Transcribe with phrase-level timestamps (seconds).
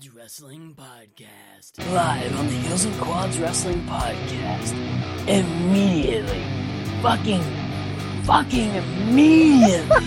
[0.00, 1.92] Quads Wrestling Podcast.
[1.92, 4.72] Live on the Heels and Quads Wrestling Podcast.
[5.28, 6.42] Immediately.
[7.02, 7.42] Fucking,
[8.22, 10.06] fucking immediately.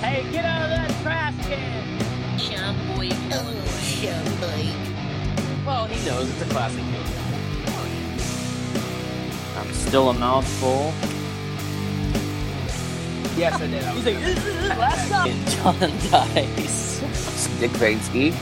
[0.00, 2.38] Hey, get out of that trash can!
[2.38, 5.66] Sean Boy, hello, Sean Boy.
[5.66, 7.02] Well, he knows it's a classic heel.
[9.58, 10.94] I'm still a mouthful.
[13.36, 13.82] Yes, I did.
[13.84, 15.46] He's like, this is last time.
[15.46, 17.00] John Dice.
[17.58, 18.32] Dick Vansky.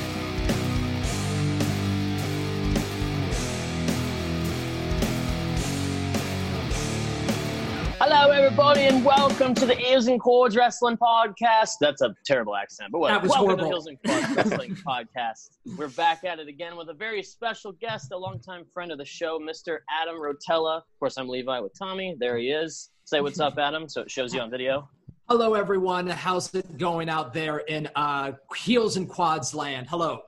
[8.12, 11.74] Hello, everybody, and welcome to the Ears and Chords Wrestling Podcast.
[11.80, 13.20] That's a terrible accent, but whatever.
[13.20, 13.82] That was welcome horrible.
[13.84, 15.50] to the Ears and Chords Wrestling Podcast.
[15.78, 19.04] We're back at it again with a very special guest, a longtime friend of the
[19.04, 19.78] show, Mr.
[19.88, 20.78] Adam Rotella.
[20.78, 22.16] Of course, I'm Levi with Tommy.
[22.18, 22.90] There he is.
[23.04, 24.88] Say what's up, Adam, so it shows you on video.
[25.28, 26.08] Hello, everyone.
[26.08, 29.86] How's it going out there in uh, Heels and Quads land?
[29.88, 30.22] Hello.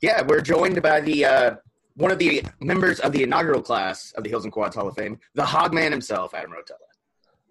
[0.00, 1.56] Yeah, we're joined by the uh,
[1.98, 4.94] one of the members of the inaugural class of the Heels and Quads Hall of
[4.94, 6.76] Fame, the Hogman himself, Adam Rotella.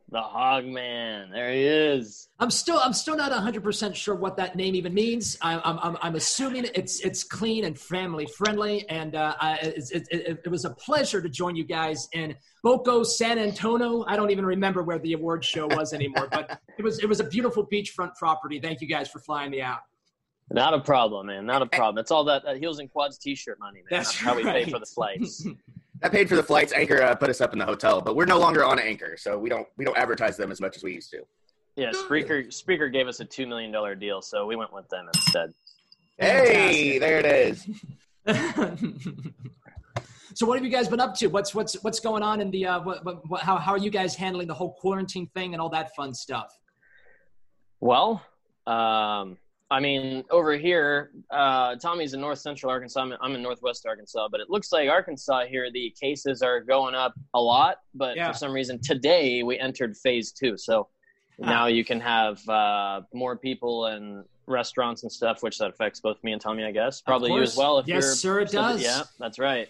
[0.10, 1.34] The Hogman.
[1.34, 2.30] There he is.
[2.40, 5.38] I'm still I'm still not 100 percent sure what that name even means.
[5.42, 9.92] I'm I'm, I'm, I'm assuming it's it's clean and family friendly, and uh, I, it,
[9.92, 12.34] it, it, it was a pleasure to join you guys in
[12.64, 14.06] Boco San Antonio.
[14.08, 17.20] I don't even remember where the award show was anymore, but it was it was
[17.20, 18.62] a beautiful beachfront property.
[18.62, 19.80] Thank you guys for flying me out.
[20.50, 21.46] Not a problem, man.
[21.46, 21.98] Not a problem.
[21.98, 23.88] It's all that, that Heels and Quads T-shirt money, man.
[23.90, 25.46] That's how we pay for the flights.
[26.04, 26.74] I paid for the flights.
[26.74, 29.38] Anchor uh, put us up in the hotel, but we're no longer on Anchor, so
[29.38, 31.24] we don't we don't advertise them as much as we used to.
[31.76, 35.08] yeah, Spreaker Spreaker gave us a two million dollar deal, so we went with them
[35.14, 35.54] instead.
[36.20, 37.68] Hey, there it is.
[40.36, 41.28] so what have you guys been up to?
[41.28, 43.90] What's what's what's going on in the uh, what, what, what, how how are you
[43.90, 46.56] guys handling the whole quarantine thing and all that fun stuff?
[47.80, 48.24] Well,
[48.68, 49.38] um,
[49.70, 53.02] I mean, over here, uh, Tommy's in North Central Arkansas.
[53.02, 56.96] I'm, I'm in Northwest Arkansas, but it looks like Arkansas here, the cases are going
[56.96, 57.78] up a lot.
[57.94, 58.32] But Yeah.
[58.32, 60.88] for some reason, today we entered phase two, so
[61.44, 61.46] Ah.
[61.46, 66.24] now you can have uh, more people and restaurants and stuff, which that affects both
[66.24, 67.02] me and Tommy, I guess.
[67.02, 67.78] Probably you as well.
[67.80, 68.82] If Yes, you're sir, it does.
[68.82, 69.68] Yeah, that's right.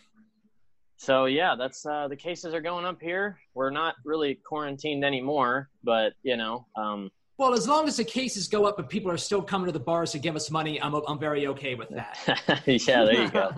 [0.97, 3.39] So yeah, that's uh, the cases are going up here.
[3.55, 8.47] We're not really quarantined anymore, but you know, um, Well, as long as the cases
[8.47, 10.95] go up and people are still coming to the bars to give us money, I'm
[11.07, 12.63] I'm very okay with that.
[12.87, 13.51] yeah, there you go.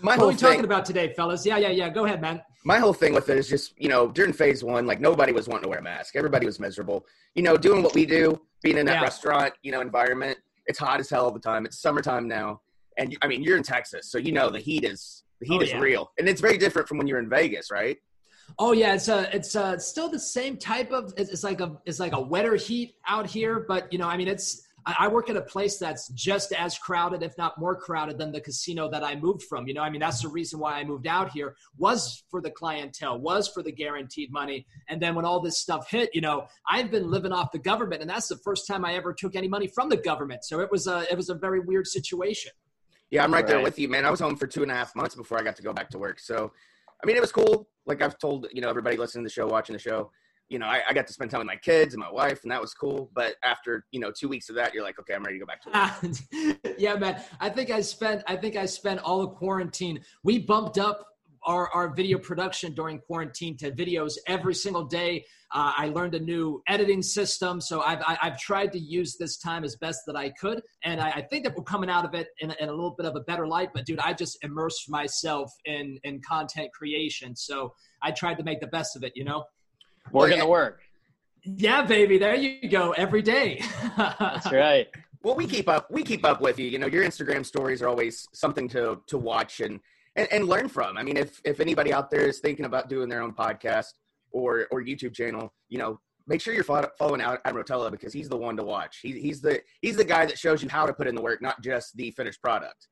[0.00, 1.44] My what are whole we talking about today, fellas?
[1.44, 1.88] Yeah, yeah, yeah.
[1.88, 2.42] Go ahead, man.
[2.64, 5.48] my whole thing with it is just you know during phase one, like nobody was
[5.48, 6.14] wanting to wear a mask.
[6.14, 7.04] Everybody was miserable.
[7.34, 9.02] You know, doing what we do, being in that Yeah.
[9.02, 10.38] restaurant, you know, environment.
[10.66, 11.66] It's hot as hell all the time.
[11.66, 12.60] It's summertime now,
[12.98, 15.64] and I mean you're in Texas, so you know the heat is the heat Oh,
[15.64, 15.80] is yeah.
[15.80, 17.96] real, and it's very different from when you're in Vegas, right?
[18.58, 21.76] Oh yeah, it's a it's a, still the same type of it's, it's like a
[21.84, 25.08] it's like a wetter heat out here, but you know, I mean it's I, I
[25.08, 28.88] work at a place that's just as crowded, if not more crowded than the casino
[28.90, 29.66] that I moved from.
[29.66, 32.50] You know, I mean that's the reason why I moved out here was for the
[32.50, 34.66] clientele, was for the guaranteed money.
[34.88, 38.02] And then when all this stuff hit, you know, I've been living off the government,
[38.02, 40.44] and that's the first time I ever took any money from the government.
[40.44, 42.52] So it was a it was a very weird situation.
[43.10, 44.04] Yeah, I'm right, there with you, man.
[44.04, 45.88] I was home for two and a half months before I got to go back
[45.90, 46.18] to work.
[46.18, 46.52] So,
[47.02, 47.68] I mean, it was cool.
[47.86, 50.10] Like I've told, you know, everybody listening to the show, watching the show,
[50.48, 52.52] you know, I, I got to spend time with my kids and my wife, and
[52.52, 53.10] that was cool.
[53.14, 55.46] But after, you know, two weeks of that, you're like, okay, I'm ready to go
[55.46, 56.76] back to work.
[56.78, 57.22] yeah, man.
[57.40, 60.00] I think I spent I think I spent all of quarantine.
[60.22, 61.06] We bumped up
[61.44, 65.24] our, our video production during quarantine to videos every single day.
[65.52, 69.36] Uh, I learned a new editing system, so I've I, I've tried to use this
[69.36, 72.14] time as best that I could, and I, I think that we're coming out of
[72.14, 73.68] it in, a- in a little bit of a better light.
[73.72, 78.60] But dude, I just immersed myself in in content creation, so I tried to make
[78.60, 79.12] the best of it.
[79.14, 79.44] You know.
[80.10, 80.80] We're Well, gonna work.
[81.44, 82.18] Yeah, baby.
[82.18, 82.92] There you go.
[82.92, 83.62] Every day.
[83.96, 84.88] That's right.
[85.22, 85.90] Well, we keep up.
[85.90, 86.66] We keep up with you.
[86.66, 89.78] You know, your Instagram stories are always something to to watch and
[90.16, 90.96] and, and learn from.
[90.96, 93.92] I mean, if if anybody out there is thinking about doing their own podcast
[94.32, 98.28] or or YouTube channel, you know, make sure you're following out Adam Rotella because he's
[98.28, 98.98] the one to watch.
[99.02, 101.42] He, he's the he's the guy that shows you how to put in the work,
[101.42, 102.88] not just the finished product.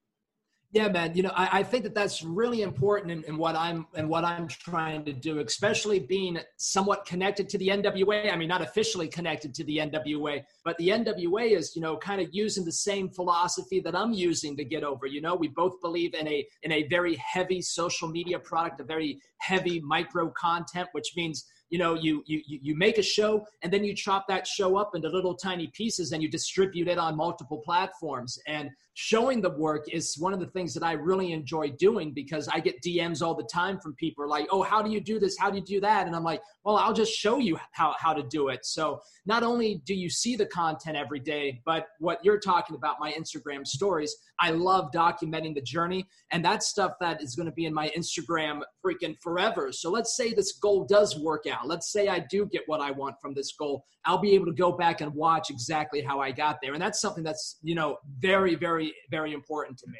[0.73, 1.15] Yeah, man.
[1.15, 4.25] You know, I, I think that that's really important in, in, what I'm and what
[4.25, 8.33] I'm trying to do, especially being somewhat connected to the NWA.
[8.33, 12.23] I mean, not officially connected to the NWA, but the NWA is, you know, kind
[12.23, 15.07] of using the same philosophy that I'm using to get over.
[15.07, 18.85] You know, we both believe in a in a very heavy social media product, a
[18.85, 23.73] very heavy micro content, which means you know you you you make a show and
[23.73, 27.17] then you chop that show up into little tiny pieces and you distribute it on
[27.17, 31.71] multiple platforms and showing the work is one of the things that I really enjoy
[31.71, 35.01] doing because I get DMs all the time from people like, "Oh, how do you
[35.01, 35.37] do this?
[35.39, 38.13] How do you do that?" And I'm like, "Well, I'll just show you how how
[38.13, 42.25] to do it." So, not only do you see the content every day, but what
[42.25, 47.23] you're talking about my Instagram stories, I love documenting the journey and that's stuff that
[47.23, 49.73] is going to be in my Instagram freaking forever.
[49.73, 51.67] So, let's say this goal does work out.
[51.67, 53.85] Let's say I do get what I want from this goal.
[54.05, 56.73] I'll be able to go back and watch exactly how I got there.
[56.73, 59.99] And that's something that's, you know, very very very, very important to me.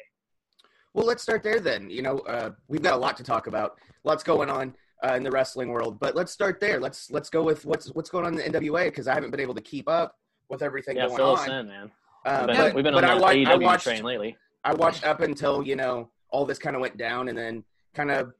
[0.93, 1.89] Well, let's start there then.
[1.89, 5.23] You know, uh, we've got a lot to talk about, lots going on uh, in
[5.23, 6.79] the wrestling world, but let's start there.
[6.79, 9.39] Let's let's go with what's what's going on in the NWA because I haven't been
[9.39, 10.15] able to keep up
[10.49, 11.39] with everything yeah, going fill on.
[11.39, 11.91] Us in, man.
[12.25, 14.37] Uh, we've been, but, we've been but on I, the wa- AEW watched, train lately.
[14.63, 17.63] I watched up until you know all this kind of went down, and then
[17.95, 18.33] kind of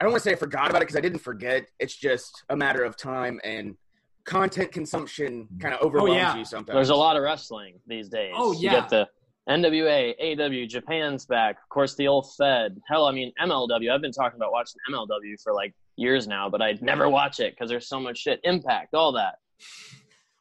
[0.00, 1.68] I don't want to say I forgot about it because I didn't forget.
[1.78, 3.76] It's just a matter of time and
[4.24, 6.36] content consumption kind of overwhelms oh, yeah.
[6.36, 6.74] you sometimes.
[6.74, 8.32] There's a lot of wrestling these days.
[8.36, 8.58] Oh yeah.
[8.58, 9.08] You get the
[9.48, 11.56] NWA, AW, Japan's back.
[11.62, 12.80] Of course, the old Fed.
[12.88, 13.90] Hell, I mean MLW.
[13.90, 17.52] I've been talking about watching MLW for like years now, but I'd never watch it
[17.52, 18.40] because there's so much shit.
[18.44, 19.36] Impact, all that.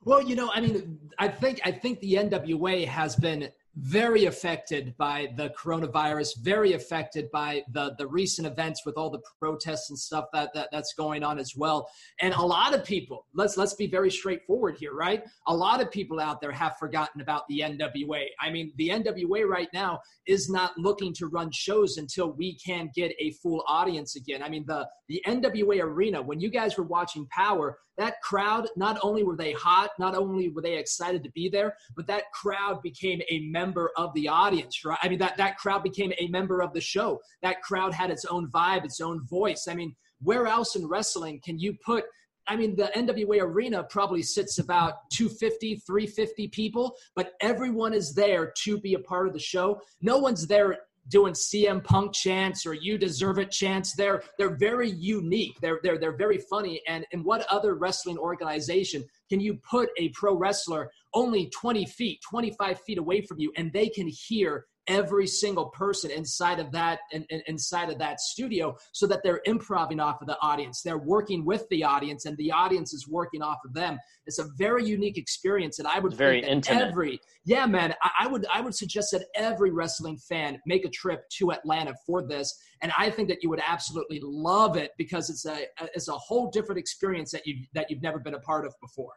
[0.04, 4.96] Well, you know, I mean, I think I think the NWA has been very affected
[4.98, 9.98] by the coronavirus, very affected by the the recent events with all the protests and
[9.98, 11.90] stuff that, that that's going on as well.
[12.20, 15.24] And a lot of people, let's let's be very straightforward here, right?
[15.48, 18.26] A lot of people out there have forgotten about the NWA.
[18.42, 22.92] I mean, the NWA right now is not looking to run shows until we can
[22.94, 24.44] get a full audience again.
[24.44, 28.98] I mean, the the NWA arena, when you guys were watching Power, that crowd, not
[29.04, 32.82] only were they hot, not only were they excited to be there, but that crowd
[32.82, 34.98] became a member of the audience, right?
[35.04, 37.20] I mean, that, that crowd became a member of the show.
[37.42, 39.68] That crowd had its own vibe, its own voice.
[39.70, 42.06] I mean, where else in wrestling can you put
[42.48, 48.52] I mean, the NWA arena probably sits about 250, 350 people, but everyone is there
[48.64, 49.80] to be a part of the show.
[50.02, 53.94] No one's there doing CM Punk chants or you deserve it chants.
[53.96, 55.56] They're they're very unique.
[55.62, 56.82] They're they're they're very funny.
[56.88, 62.20] And in what other wrestling organization can you put a pro wrestler only 20 feet,
[62.30, 67.00] 25 feet away from you, and they can hear every single person inside of that
[67.12, 70.82] in, inside of that studio so that they're improvising off of the audience.
[70.82, 74.00] They're working with the audience and the audience is working off of them.
[74.26, 76.88] It's a very unique experience and i would very intimate.
[76.90, 80.90] every yeah man I, I would i would suggest that every wrestling fan make a
[80.90, 85.30] trip to atlanta for this and i think that you would absolutely love it because
[85.30, 85.66] it's a
[85.96, 89.14] it's a whole different experience that you that you've never been a part of before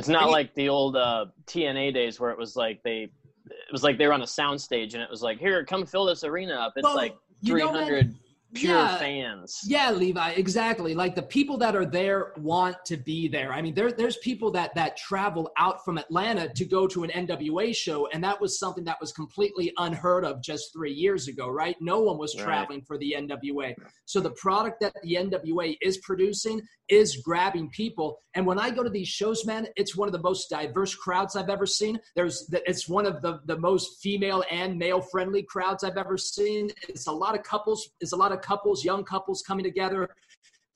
[0.00, 3.10] it's not like the old uh, TNA days where it was like they
[3.46, 6.06] it was like they were on a soundstage and it was like, here, come fill
[6.06, 6.72] this arena up.
[6.76, 8.14] It's Well, like you know 300
[8.54, 8.98] pure Yeah.
[8.98, 9.60] fans.
[9.64, 10.94] Yeah, Levi, exactly.
[10.94, 13.52] Like the people that are there want to be there.
[13.52, 17.10] I mean, there, there's people that that travel out from Atlanta to go to an
[17.10, 21.48] NWA show, and that was something that was completely unheard of just three years ago,
[21.48, 21.76] right?
[21.80, 22.44] No one was Right.
[22.44, 23.74] traveling for the NWA.
[24.04, 28.18] So the product that the NWA is producing is grabbing people.
[28.34, 31.36] And when I go to these shows, man, it's one of the most diverse crowds
[31.36, 32.00] I've ever seen.
[32.16, 36.16] There's that it's one of the the most female and male friendly crowds I've ever
[36.18, 36.70] seen.
[36.88, 37.88] It's a lot of couples.
[38.00, 40.08] It's a lot of couples, young couples coming together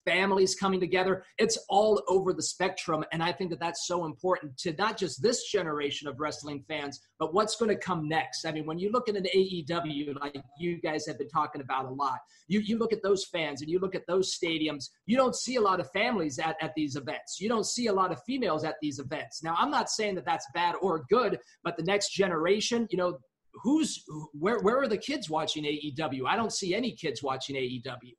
[0.04, 1.25] families coming together.
[1.38, 3.04] It's all over the spectrum.
[3.12, 7.00] And I think that that's so important to not just this generation of wrestling fans,
[7.18, 8.44] but what's going to come next.
[8.44, 11.87] I mean, when you look at an AEW, like you guys have been talking about
[11.87, 12.18] a lot,
[12.49, 15.56] you, you look at those fans and you look at those stadiums, you don't see
[15.56, 17.40] a lot of families at, at these events.
[17.40, 19.42] You don't see a lot of females at these events.
[19.42, 23.18] Now, I'm not saying that that's bad or good, but the next generation, you know,
[23.63, 26.27] who's where where are the kids watching AEW?
[26.27, 28.15] I don't see any kids watching AEW.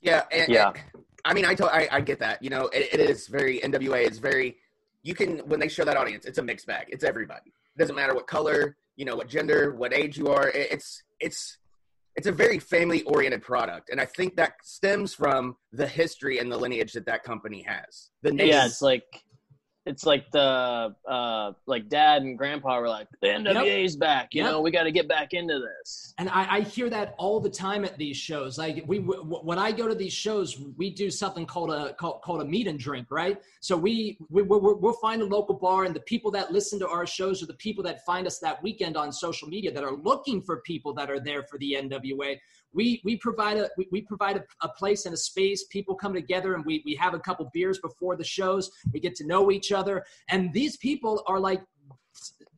[0.00, 0.68] Yeah, and, Yeah.
[0.68, 2.42] and- I mean, I, to, I I get that.
[2.42, 4.04] You know, it, it is very NWA.
[4.06, 4.58] It's very
[5.02, 6.86] you can when they show that audience, it's a mixed bag.
[6.90, 7.46] It's everybody.
[7.74, 10.48] It doesn't matter what color, you know, what gender, what age you are.
[10.48, 11.58] It, it's it's
[12.16, 16.52] it's a very family oriented product, and I think that stems from the history and
[16.52, 18.10] the lineage that that company has.
[18.22, 19.23] The name, Yeah, it's like
[19.86, 24.34] it's like the uh like dad and grandpa were like the NWA's back.
[24.34, 24.50] You Yep.
[24.52, 26.14] know, we got to get back into this.
[26.18, 28.56] And I, I hear that all the time at these shows.
[28.58, 32.22] Like we, w- when I go to these shows, we do something called a called,
[32.22, 33.40] called a meet and drink, right?
[33.60, 36.88] So we we we'll, we'll find a local bar, and the people that listen to
[36.88, 39.96] our shows are the people that find us that weekend on social media that are
[39.96, 42.38] looking for people that are there for the NWA.
[42.74, 45.64] We we provide a we, provide a, a place and a space.
[45.64, 48.70] People come together, and we we have a couple beers before the shows.
[48.92, 51.62] We get to know each other, and these people are like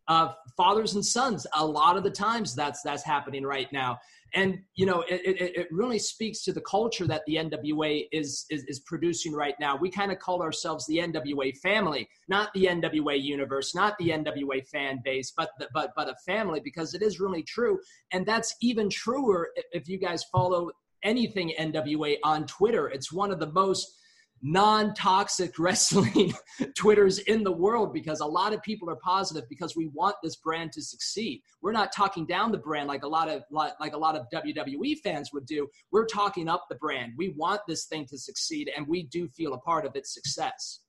[0.08, 1.46] uh, fathers and sons.
[1.54, 3.98] A lot of the times, that's that's happening right now,
[4.34, 8.44] and you know, it, it, it really speaks to the culture that the NWA is
[8.50, 9.76] is, is producing right now.
[9.76, 14.66] We kind of call ourselves the NWA family, not the NWA universe, not the NWA
[14.66, 17.78] fan base, but the, but but a family because it is really true,
[18.12, 20.70] and that's even truer if- if you guys follow
[21.02, 22.88] anything NWA on Twitter.
[22.88, 23.96] It's one of the most
[24.42, 26.32] non-toxic wrestling
[26.74, 30.36] twitters in the world because a lot of people are positive because we want this
[30.36, 31.42] brand to succeed.
[31.62, 34.98] We're not talking down the brand like a lot of like a lot of wwe
[35.00, 35.68] fans would do.
[35.90, 37.12] We're talking up the brand.
[37.16, 40.80] We want this thing to succeed and we do feel a part of its success.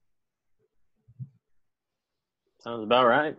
[2.59, 3.37] Sounds about right.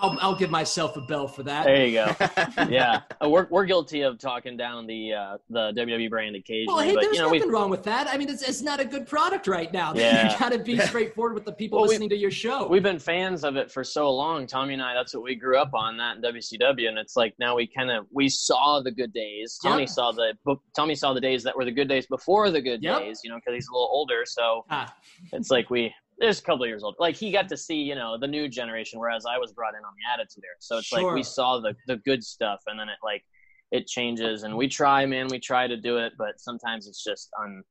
[0.00, 2.14] I'll, I'll give myself a bell for that There you go.
[2.68, 6.78] yeah, Uh, we're we're guilty of talking down the uh, the WWE brand occasionally, well,
[6.84, 8.08] hey, but there's you know nothing wrong with that.
[8.08, 9.92] I mean, it's, it's not a good product right now.
[10.00, 10.32] Yeah.
[10.32, 12.66] you got to be straightforward with the people Well, listening to your show.
[12.66, 14.46] we've been fans of it for so long.
[14.46, 17.34] Tommy and I, that's what we grew up on that in WCW, and it's like
[17.38, 19.58] now we kind of we saw the good days.
[19.62, 20.34] Tommy saw the
[20.74, 22.98] Tommy saw the days that were the good days before the good Yep.
[23.00, 23.20] days.
[23.24, 24.94] You know, because he's a little older, so Ah,
[25.32, 26.94] it's like we there's a couple of years old.
[26.98, 29.84] Like he got to see you know the new generation, whereas I was brought in
[29.84, 30.54] on the Attitude Era.
[30.60, 33.24] So it's like we saw the the good stuff, and then it like
[33.72, 37.30] it changes, and we try, man, we try to do it, but sometimes it's just
[37.42, 37.62] un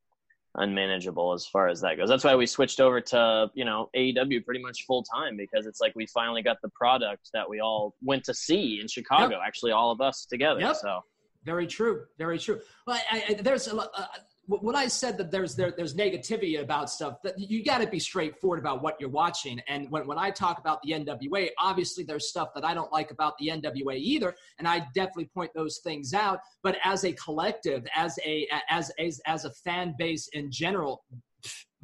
[0.55, 2.09] unmanageable as far as that goes.
[2.09, 5.79] That's why we switched over to you know AEW pretty much full time because it's
[5.79, 9.39] like we finally got the product that we all went to see in Chicago.
[9.45, 10.59] Actually, all of us together.
[10.59, 10.75] Yep.
[10.77, 11.01] So
[11.45, 12.05] Very true.
[12.17, 12.61] Very true.
[12.87, 13.91] Well, I, I, there's a lot.
[13.95, 14.07] Uh,
[14.49, 17.99] when I said that there's there, there's negativity about stuff, that you got to be
[17.99, 19.61] straightforward about what you're watching.
[19.67, 23.11] And when, when I talk about the NWA, obviously there's stuff that I don't like
[23.11, 26.39] about the NWA either, and I definitely point those things out.
[26.63, 31.03] But as a collective, as a as as as a fan base in general,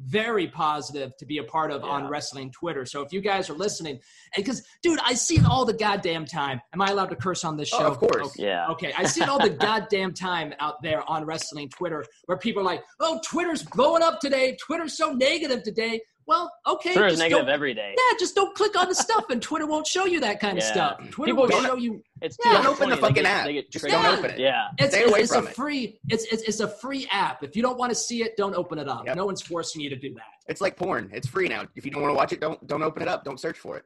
[0.00, 2.84] very positive to be a part of on wrestling Twitter.
[2.84, 3.98] So if you guys are listening,
[4.36, 6.60] because dude, I see it all the goddamn time.
[6.74, 7.86] Am I allowed to curse on this Oh, show?
[7.86, 8.26] of course.
[8.28, 8.44] Okay.
[8.46, 8.68] yeah.
[8.68, 12.60] Okay, I see it all the goddamn time out there on wrestling Twitter where people
[12.62, 14.56] are like, "Oh, Twitter's blowing up today.
[14.60, 17.94] Twitter's so negative today." Well, okay, Twitter is just negative don't- every day.
[17.96, 20.64] yeah, just don't click on the stuff, and Twitter won't show you that kind of
[20.64, 20.98] stuff.
[21.10, 22.02] Twitter People will don't- show you.
[22.20, 22.54] It's Yeah.
[22.54, 23.44] Don't open the fucking get- app.
[23.46, 24.38] they get Just don't open it.
[24.40, 24.68] Yeah.
[24.78, 25.54] It's, Stay it's, away it's from a it.
[25.54, 26.00] free.
[26.08, 27.44] It's, it's it's a free app.
[27.44, 29.06] If you don't want to see it, don't open it up.
[29.06, 29.16] Yep.
[29.16, 30.24] No one's forcing you to do that.
[30.48, 31.10] It's like porn.
[31.12, 31.64] It's free now.
[31.76, 33.24] If you don't want to watch it, don't don't open it up.
[33.24, 33.84] Don't search for it.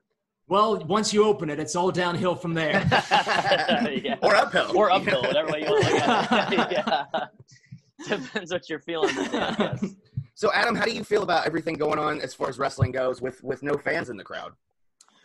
[0.49, 2.81] Well, once you open it, it's all downhill from there.
[4.03, 4.17] Yeah.
[4.23, 4.73] Or uphill.
[4.77, 6.69] or uphill, whatever way you want to look at it.
[8.09, 8.17] yeah.
[8.19, 9.15] Depends what you're feeling.
[10.41, 13.21] So Adam, how do you feel about everything going on as far as wrestling goes
[13.21, 14.53] with with no fans in the crowd?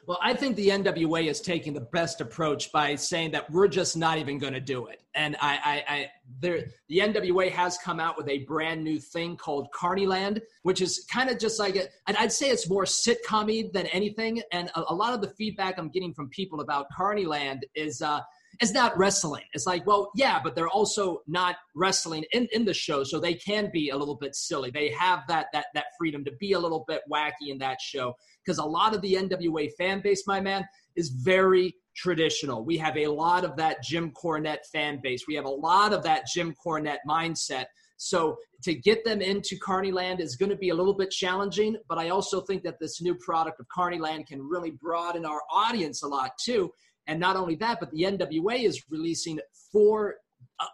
[0.07, 3.95] Well, I think the NWA is taking the best approach by saying that we're just
[3.95, 5.01] not even going to do it.
[5.15, 9.37] And I, I, I there, the NWA has come out with a brand new thing
[9.37, 13.85] called Carnyland, which is kind of just like and I'd say it's more sitcom than
[13.87, 14.41] anything.
[14.51, 18.19] And a, a lot of the feedback I'm getting from people about Carnyland is, uh,
[18.59, 19.43] it's not wrestling.
[19.53, 23.33] It's like, well, yeah, but they're also not wrestling in, in the show, so they
[23.33, 24.71] can be a little bit silly.
[24.71, 28.15] They have that that that freedom to be a little bit wacky in that show
[28.43, 32.65] because a lot of the NWA fan base, my man, is very traditional.
[32.65, 35.23] We have a lot of that Jim Cornette fan base.
[35.27, 37.65] We have a lot of that Jim Cornette mindset.
[37.97, 41.97] So to get them into Carnyland is going to be a little bit challenging, but
[41.97, 46.07] I also think that this new product of Carnyland can really broaden our audience a
[46.07, 46.71] lot too.
[47.07, 49.39] And not only that, but the NWA is releasing
[49.71, 50.15] four
[50.59, 50.65] uh,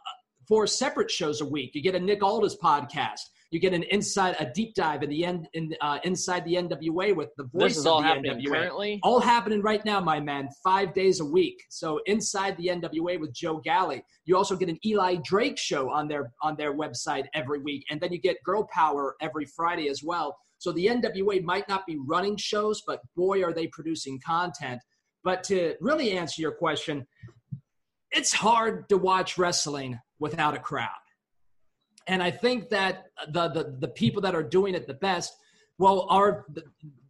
[0.48, 1.72] four separate shows a week.
[1.74, 3.22] You get a Nick Aldis podcast.
[3.52, 7.14] You get an inside a deep dive in the end in uh, inside the NWA
[7.14, 8.50] with the voice This is of all the happening NWA.
[8.50, 9.00] currently.
[9.04, 10.48] All happening right now, my man.
[10.64, 11.62] Five days a week.
[11.70, 14.04] So inside the NWA with Joe Galli.
[14.24, 18.00] You also get an Eli Drake show on their on their website every week, and
[18.00, 20.38] then you get Girl Power every Friday as well.
[20.60, 24.80] So the NWA might not be running shows, but boy, are they producing content.
[25.24, 27.06] But to really answer your question,
[28.12, 30.90] it's hard to watch wrestling without a crowd.
[32.08, 35.34] And I think that the the, the people that are doing it the best,
[35.78, 36.64] well, are the,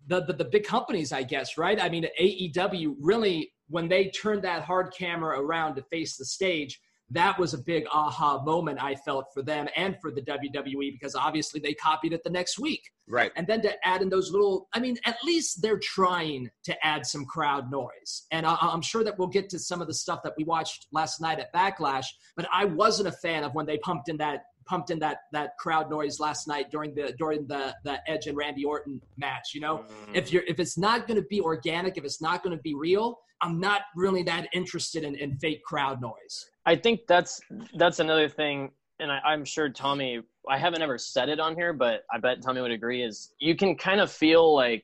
[0.08, 1.82] the, the, big companies, I guess, right?
[1.82, 6.80] I mean, AEW really, when they turned that hard camera around to face the stage,
[7.12, 11.16] that was a big aha moment I felt for them and for the WWE because
[11.16, 12.90] obviously they copied it the next week.
[13.08, 13.32] Right.
[13.36, 17.06] And then to add in those little, I mean, at least they're trying to add
[17.06, 18.26] some crowd noise.
[18.32, 20.88] And I, I'm sure that we'll get to some of the stuff that we watched
[20.94, 24.44] last night at Backlash, but I wasn't a fan of when they pumped in that
[24.72, 28.38] pumped in that that crowd noise last night during the during the the Edge and
[28.38, 29.48] Randy Orton match.
[29.54, 30.16] You know, Mm.
[30.16, 32.74] if you're if it's not going to be organic, if it's not going to be
[32.74, 36.36] real, I'm not really that interested in, in fake crowd noise.
[36.66, 37.42] I think that's
[37.76, 40.22] that's another thing, and I, I'm sure Tommy.
[40.50, 43.04] I haven't ever said it on here, but I bet Tommy would agree.
[43.04, 44.84] Is you can kind of feel like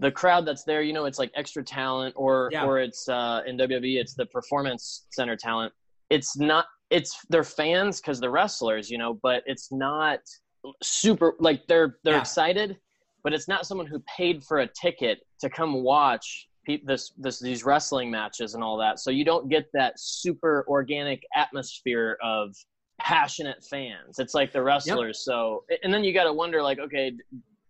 [0.00, 0.82] the crowd that's there.
[0.82, 2.64] You know, it's like extra talent, or Yeah.
[2.66, 5.72] or it's uh, in WWE, it's the performance center talent.
[6.08, 6.64] It's not.
[6.90, 10.20] It's they're fans because they're wrestlers, you know, but it's not
[10.82, 12.20] super like they're they're Yeah.
[12.20, 12.76] excited,
[13.24, 17.40] but it's not someone who paid for a ticket to come watch pe- this this
[17.40, 18.98] these wrestling matches and all that.
[19.00, 22.54] So you don't get that super organic atmosphere of
[23.00, 24.18] passionate fans.
[24.18, 25.24] It's like the wrestlers.
[25.24, 27.12] So and then you got to wonder like okay,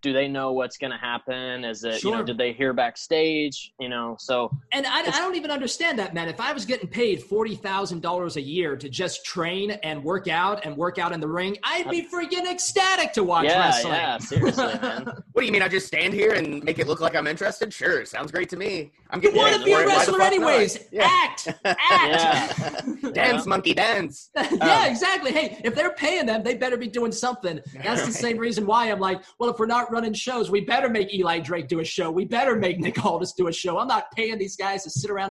[0.06, 1.64] do they know what's going to happen?
[1.64, 3.72] Is it you know did they hear backstage?
[3.80, 6.28] You know, so And I, I don't even understand that, man.
[6.28, 10.28] If I was getting paid forty thousand dollars a year to just train and work
[10.28, 13.94] out and work out in the ring, I'd be freaking ecstatic to watch yeah, wrestling.
[13.94, 15.04] yeah, seriously, man.
[15.32, 15.62] What do you mean?
[15.62, 17.72] I just stand here and make it look like I'm interested?
[17.72, 18.92] Sure, sounds great to me.
[19.10, 19.86] I'm getting You want to be a it.
[19.86, 20.78] Why the wrestler anyways?
[20.92, 21.08] Yeah.
[21.10, 23.02] Act, act.
[23.14, 24.30] dance, monkey, dance.
[24.36, 25.32] yeah, Um, exactly.
[25.32, 27.60] Hey, if they're paying them, they better be doing something.
[27.82, 30.90] That's the same reason why I'm like, well, if we're not running shows, we better
[30.90, 32.10] make Eli Drake do a show.
[32.10, 33.78] We better make Nick Aldis do a show.
[33.78, 35.30] I'm not paying these guys to sit around.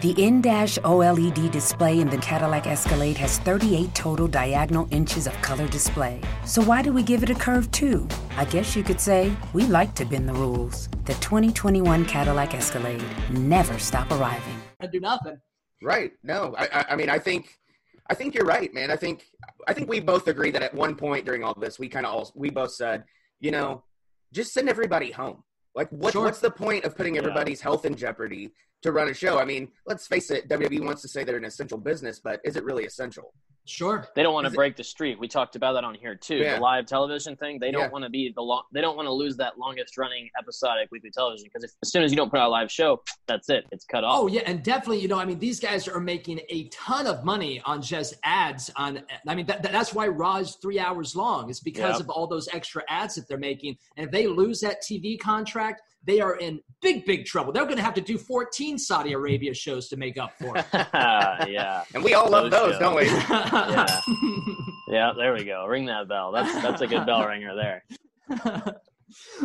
[0.00, 5.68] The in-dash OLED display in the Cadillac Escalade has 38 total diagonal inches of color
[5.68, 6.20] display.
[6.44, 8.08] So why do we give it a curve too?
[8.36, 10.88] I guess you could say we like to bend the rules.
[11.04, 14.56] The 2021 Cadillac Escalade never stop arriving.
[14.80, 15.38] and do nothing.
[15.82, 16.12] Right.
[16.22, 17.58] No, I, I, I mean, I think,
[18.08, 18.90] I think you're right, man.
[18.90, 19.26] I think,
[19.68, 22.12] I think we both agree that at one point during all this, we kind of
[22.12, 23.04] all, we both said,
[23.38, 23.84] you know,
[24.32, 25.44] just send everybody home.
[25.74, 26.24] Like, what, Sure.
[26.24, 27.20] what's the point of putting Yeah.
[27.20, 28.50] everybody's health in jeopardy
[28.82, 29.38] to run a show?
[29.38, 32.56] I mean, let's face it, WWE wants to say they're an essential business, but is
[32.56, 33.32] it really essential?
[33.66, 34.08] Sure.
[34.16, 35.20] They don't want Is to it- break the streak.
[35.20, 36.36] We talked about that on here too.
[36.38, 36.56] Yeah.
[36.56, 37.60] The live television thing.
[37.60, 37.88] They don't Yeah.
[37.90, 38.64] want to be the long.
[38.72, 42.10] They don't want to lose that longest running episodic weekly television because as soon as
[42.10, 43.66] you don't put out a live show, that's it.
[43.70, 44.18] It's cut off.
[44.18, 47.22] Oh yeah, and definitely, you know, I mean, these guys are making a ton of
[47.24, 48.70] money on just ads.
[48.76, 51.48] On, I mean, that, that's why Raw is three hours long.
[51.48, 52.00] It's because Yep.
[52.00, 53.76] of all those extra ads that they're making.
[53.96, 57.52] And if they lose that TV contract, they are in big, big trouble.
[57.52, 60.66] They're going to have to do 14 Saudi Arabia shows to make up for it.
[60.72, 63.04] yeah, And we all love Those those, don't we?
[63.06, 64.00] yeah,
[64.88, 65.12] yeah.
[65.16, 65.66] There we go.
[65.66, 66.32] Ring that bell.
[66.32, 67.84] That's that's a good bell ringer there.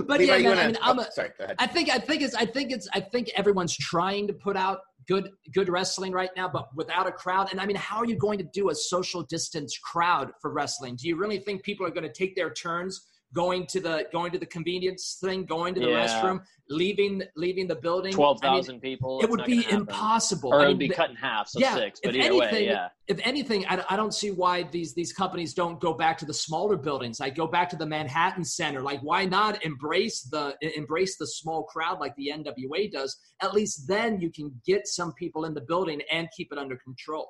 [0.06, 1.56] but Levi, yeah, man, wanna- I mean, I'm oh, sorry, go ahead.
[1.60, 4.80] I think I think it's I think it's I think everyone's trying to put out
[5.08, 7.50] good good wrestling right now, but without a crowd.
[7.52, 10.96] And I mean, how are you going to do a social distance crowd for wrestling?
[10.96, 14.32] Do you really think people are going to take their turns going to the going
[14.32, 16.08] to the convenience thing, going to the Yeah.
[16.08, 18.14] restroom, leaving leaving the building?
[18.14, 19.20] Twelve thousand I mean, people.
[19.22, 20.54] it would be impossible.
[20.54, 22.00] Or I it mean, be cut in half, so yeah, six.
[22.04, 22.88] But if either way, anything, yeah.
[23.08, 26.34] if anything, I, I don't see why these these companies don't go back to the
[26.34, 27.20] smaller buildings.
[27.20, 28.82] Like go back to the Manhattan Center.
[28.82, 33.18] Like why not embrace the embrace the small crowd like the NWA does?
[33.42, 36.78] At least then you can get some people in the building and keep it under
[36.78, 37.28] control.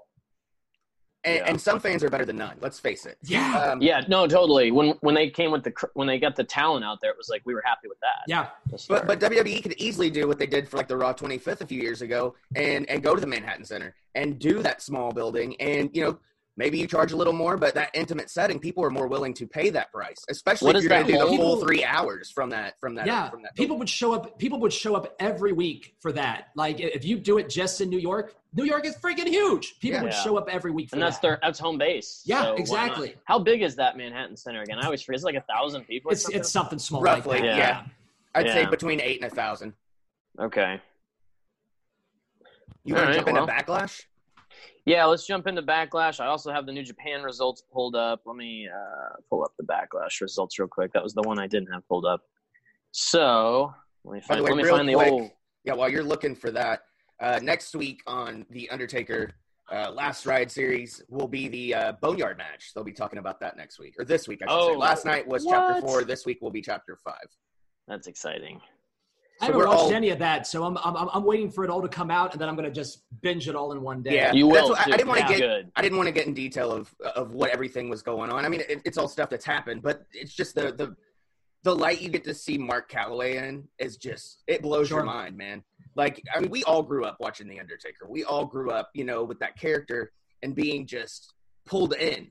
[1.26, 1.44] And, Yeah.
[1.48, 2.56] and some fans are better than none.
[2.62, 3.18] Let's face it.
[3.24, 3.58] Yeah.
[3.72, 4.72] Um, Yeah, no, totally.
[4.72, 7.30] When when they came with the when they got the talent out there, it was
[7.30, 8.24] like we were happy with that.
[8.28, 8.48] Yeah.
[8.88, 11.68] But but WWE could easily do what they did for like the Raw 25th a
[11.68, 15.60] few years ago, and and go to the Manhattan Center and do that small building,
[15.60, 16.18] and you know
[16.58, 19.46] maybe you charge a little more, but that intimate setting, people are more willing to
[19.48, 21.84] pay that price, especially What if you're going to that do the whole- full three
[21.84, 23.56] hours from that from that yeah, from that.
[23.56, 24.38] people would show up.
[24.40, 26.48] People would show up every week for that.
[26.56, 29.80] Like if you do it just in New York, New York is freaking huge.
[29.80, 30.04] People Yeah.
[30.04, 30.24] would Yeah.
[30.24, 31.22] show up every week for and that's that.
[31.28, 32.22] their that's home base.
[32.26, 33.16] Yeah, so exactly.
[33.26, 34.80] How big is that Manhattan Center again?
[34.80, 35.16] I always forget.
[35.18, 36.12] It's like a thousand people.
[36.12, 36.40] it's something?
[36.40, 37.58] it's something small Roughly, like that.
[37.58, 37.84] yeah.
[38.34, 39.74] I'd say between eight and a thousand.
[40.40, 40.80] okay.
[42.84, 43.48] You want All to right, jump into well.
[43.48, 44.04] backlash?
[44.86, 46.20] Yeah, let's jump into backlash.
[46.20, 48.22] I also have the New Japan results pulled up.
[48.26, 50.92] Let me uh, pull up the backlash results real quick.
[50.94, 52.22] That was the one I didn't have pulled up.
[52.92, 54.40] So let me find.
[54.40, 55.32] the way, let me find the quick, old.
[55.64, 56.82] Yeah, while you're looking for that,
[57.20, 59.34] uh, next week on the Undertaker
[59.72, 62.72] uh, last ride series will be the uh, Boneyard match.
[62.74, 64.42] They'll be talking about that next week or this week.
[64.44, 64.74] I should say.
[64.74, 66.04] Oh, Last night was chapter four.
[66.04, 67.26] This week will be chapter five.
[67.88, 68.62] That's exciting.
[69.42, 71.70] I haven't watched all- any of that, so I'm, I'm I'm- I'm waiting for it
[71.70, 74.16] all to come out, and then I'm gonna just binge it all in one day.
[74.16, 74.70] Yeah, You that's will.
[74.70, 75.72] what- I- I didn't wanna Yeah, get- good.
[75.76, 78.46] I didn't want to get in detail of of what everything was going on.
[78.46, 80.96] I mean, it, it's all stuff that's happened, but it's just the the
[81.64, 85.00] the light you get to see Mark Calloway in is just it blows Sure.
[85.00, 85.64] your mind, man.
[85.96, 88.06] Like, I mean, we all grew up watching The Undertaker.
[88.08, 90.12] We all grew up, you know, with that character
[90.44, 91.34] and being just
[91.66, 92.30] pulled in.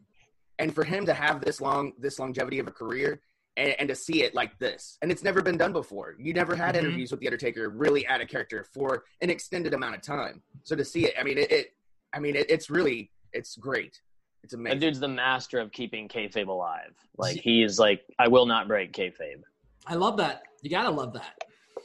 [0.61, 3.21] And for him to have this long, this longevity of a career,
[3.57, 6.17] and, and to see it like this, and it's never been done before.
[6.19, 6.79] You never had Mhm.
[6.81, 10.43] interviews with The Undertaker really add a character for an extended amount of time.
[10.63, 11.73] So to see it, I mean, it, it
[12.13, 14.01] I mean, it, it's really, it's great.
[14.43, 14.81] It's That amazing.
[14.81, 16.95] dude's the master of keeping kayfabe alive.
[17.17, 19.43] Like he is like, I will not break kayfabe.
[19.87, 20.43] I love that.
[20.63, 21.39] You gotta love that.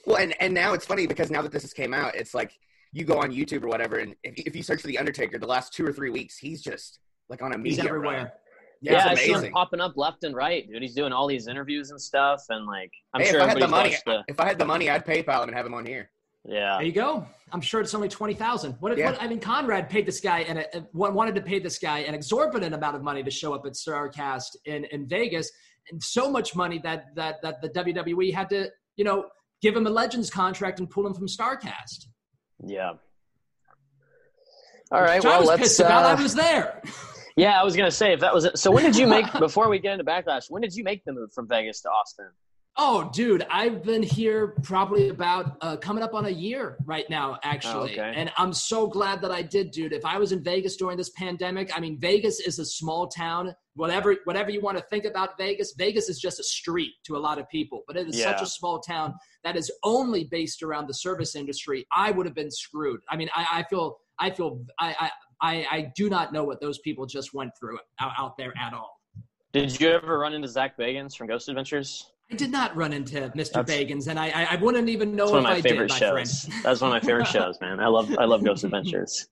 [0.06, 2.58] Well, and, and now it's funny because now that this has came out, it's like
[2.92, 5.46] you go on YouTube or whatever, and if, if you search for the Undertaker, the
[5.48, 8.18] last two or three weeks, he's just like on a He's everywhere.
[8.18, 8.32] run.
[8.82, 10.82] Yeah, it's I see him popping up left and right, dude.
[10.82, 13.62] He's doing all these interviews and stuff, and like, I'm Hey, sure if I had
[13.62, 14.24] the money, the.
[14.30, 16.10] if I had the money, I'd PayPal him and have him on here.
[16.46, 17.28] Yeah, There you go.
[17.52, 18.74] I'm sure it's only twenty thousand.
[18.80, 19.12] What, Yeah.
[19.12, 19.22] what?
[19.22, 22.74] I mean, Conrad paid this guy and uh, wanted to pay this guy an exorbitant
[22.74, 25.52] amount of money to show up at Starcast in in Vegas,
[25.92, 29.26] and so much money that that that the WWE had to you know
[29.62, 32.06] give him a Legends contract and pull him from Starcast.
[32.66, 32.94] yeah.
[34.92, 35.62] All right, Which I well, was let's.
[35.62, 36.06] pissed about.
[36.06, 36.82] uh, I was there.
[37.40, 38.58] Yeah, I was gonna say if that was it.
[38.58, 40.50] So when did you make before we get into backlash?
[40.50, 42.28] When did you make the move from Vegas to Austin?
[42.82, 47.38] Oh, dude, I've been here probably about uh, coming up on a year right now,
[47.44, 48.00] actually.
[48.00, 48.14] Oh, okay.
[48.16, 49.92] And I'm so glad that I did, dude.
[49.92, 53.54] If I was in Vegas during this pandemic, I mean, Vegas is a small town.
[53.76, 57.20] Whatever, whatever you want to think about Vegas, Vegas is just a street to a
[57.20, 57.84] lot of people.
[57.86, 61.86] But it is such a small town that is only based around the service industry.
[61.92, 63.02] I would have been screwed.
[63.10, 66.60] I mean, I, I feel, I feel, I, I, I, I do not know what
[66.62, 69.00] those people just went through out, out there at all.
[69.54, 72.12] Did you ever run into Zach Bagans from Ghost Adventures?
[72.32, 73.54] I did not run into Mr.
[73.54, 75.62] That's- Bagans, and I, I, I wouldn't even know That's if one of my I
[75.62, 76.50] favorite did, my shows.
[76.64, 77.80] That's one of my favorite shows, man.
[77.80, 79.28] I love I love Ghost Adventures.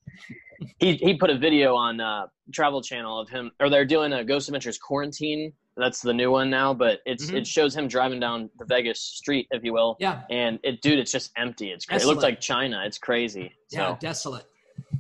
[0.80, 4.24] He he put a video on uh, Travel Channel of him, or they're doing a
[4.24, 5.54] Ghost Adventures quarantine.
[5.76, 7.36] That's the new one now, but it's Mhm.
[7.42, 9.96] it shows him driving down the Vegas street, if you will.
[10.00, 11.70] Yeah, And it, dude, it's just empty.
[11.70, 12.04] It's crazy.
[12.04, 12.82] It looks like China.
[12.84, 13.52] It's crazy.
[13.68, 14.46] So, yeah, desolate.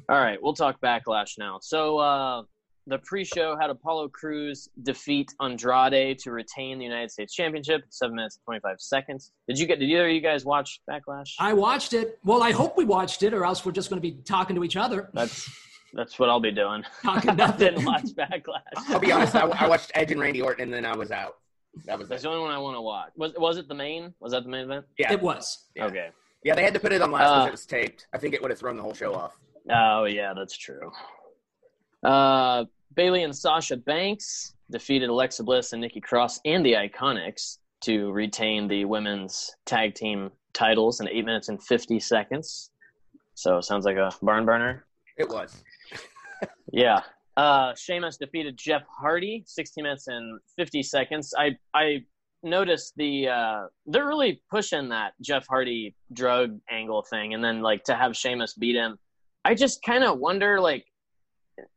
[0.09, 1.59] All right, we'll talk backlash now.
[1.61, 2.43] So, uh,
[2.89, 8.37] the pre-show had Apollo Crews defeat Andrade to retain the United States Championship, seven minutes
[8.37, 9.33] and twenty-five seconds.
[9.49, 9.79] Did you get?
[9.79, 11.33] Did either of you guys watch Backlash?
[11.37, 12.17] I watched it.
[12.23, 14.63] Well, I hope we watched it, or else we're just going to be talking to
[14.63, 15.09] each other.
[15.13, 15.49] That's
[15.93, 16.83] that's what I'll be doing.
[17.03, 17.57] Talking I nothing.
[17.75, 18.61] didn't watch Backlash.
[18.87, 19.35] I'll be honest.
[19.35, 21.35] I, I watched Edge and Randy Orton, and then I was out.
[21.85, 22.23] That was That's it.
[22.23, 23.09] the only one I want to watch.
[23.17, 24.13] Was was it the main?
[24.21, 24.85] Was that the main event?
[24.97, 25.65] Yeah, It was.
[25.75, 25.85] Yeah.
[25.87, 26.07] Okay.
[26.45, 26.55] yeah.
[26.55, 28.07] They had to put it on last because Uh, it was taped.
[28.13, 29.37] I think it would have thrown the whole show off.
[29.69, 30.91] Oh yeah, that's true.
[32.03, 38.11] Uh, Bayley and Sasha Banks defeated Alexa Bliss and Nikki Cross and the Iconics to
[38.11, 42.71] retain the women's tag team titles in eight minutes and fifty seconds.
[43.35, 44.85] So sounds like a barn burner.
[45.17, 45.63] It was.
[46.71, 47.01] Yeah.
[47.35, 51.33] Uh, Sheamus defeated Jeff Hardy, 16 minutes and 50 seconds.
[51.37, 52.03] I I
[52.43, 57.83] noticed the uh, they're really pushing that Jeff Hardy drug angle thing, and then like
[57.85, 58.97] to have Sheamus beat him.
[59.47, 60.85] I just kind of wonder, like,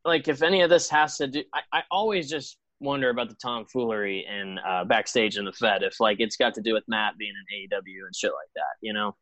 [0.04, 1.44] like if any of this has to do.
[1.54, 5.84] I, I always just wonder about the tomfoolery and uh, backstage in the Fed.
[5.84, 8.74] If like it's got to do with Matt being an AEW and shit like that,
[8.80, 9.14] you know,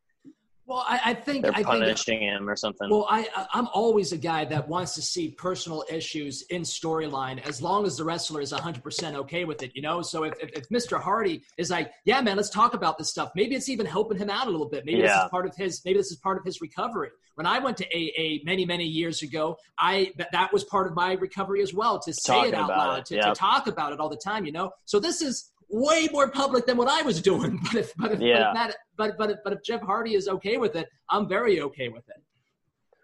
[0.69, 2.91] Well, I, I think they're I think punishing him or something.
[2.91, 7.59] Well, I I'm always a guy that wants to see personal issues in storyline as
[7.59, 10.03] long as the wrestler is 100% okay with it, you know?
[10.03, 11.01] So if, if, if Mr.
[11.01, 13.31] Hardy is like, yeah, man, let's talk about this stuff.
[13.35, 14.85] Maybe it's even helping him out a little bit.
[14.85, 17.09] Maybe this is part of his maybe this is part of his recovery.
[17.33, 20.93] When I went to AA many many years ago, I that, that was part of
[20.93, 23.21] my recovery as well to say Talking it out loud, it, to, yeah.
[23.29, 24.71] to talk about it all the time, you know?
[24.85, 27.59] So this is way more public than what I was doing.
[27.63, 28.37] But if but if, Yeah.
[28.37, 31.27] but, if that, but but if, but if Jeff Hardy is okay with it, I'm
[31.27, 32.21] very okay with it.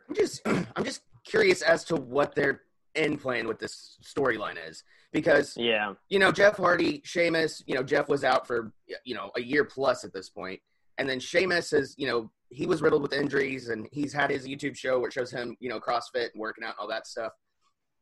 [0.09, 0.41] I'm just
[0.75, 2.61] I'm just curious as to what their
[2.95, 7.83] end plan with this storyline is because yeah, you know Jeff Hardy, Sheamus, you know
[7.83, 8.73] Jeff was out for
[9.05, 10.59] you know a year plus at this point,
[10.97, 14.45] and then Sheamus is you know he was riddled with injuries and he's had his
[14.47, 17.07] YouTube show where it shows him you know CrossFit and working out and all that
[17.07, 17.31] stuff,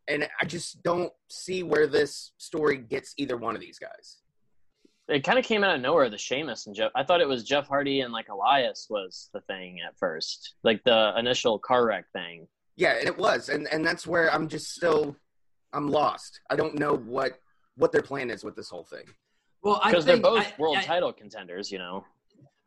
[0.07, 4.17] and I just don't see where this story gets either one of these guys.
[5.07, 6.09] It kind of came out of nowhere.
[6.09, 6.91] The Sheamus and Jeff.
[6.95, 10.83] I thought it was Jeff Hardy and like Elias was the thing at first, like
[10.83, 12.47] the initial car wreck thing.
[12.75, 15.15] Yeah, it was, and and that's where I'm just still
[15.73, 16.39] I'm lost.
[16.49, 17.33] I don't know what
[17.75, 19.05] what their plan is with this whole thing.
[19.63, 22.05] Well, I Because they're both I- world I- title contenders, you know.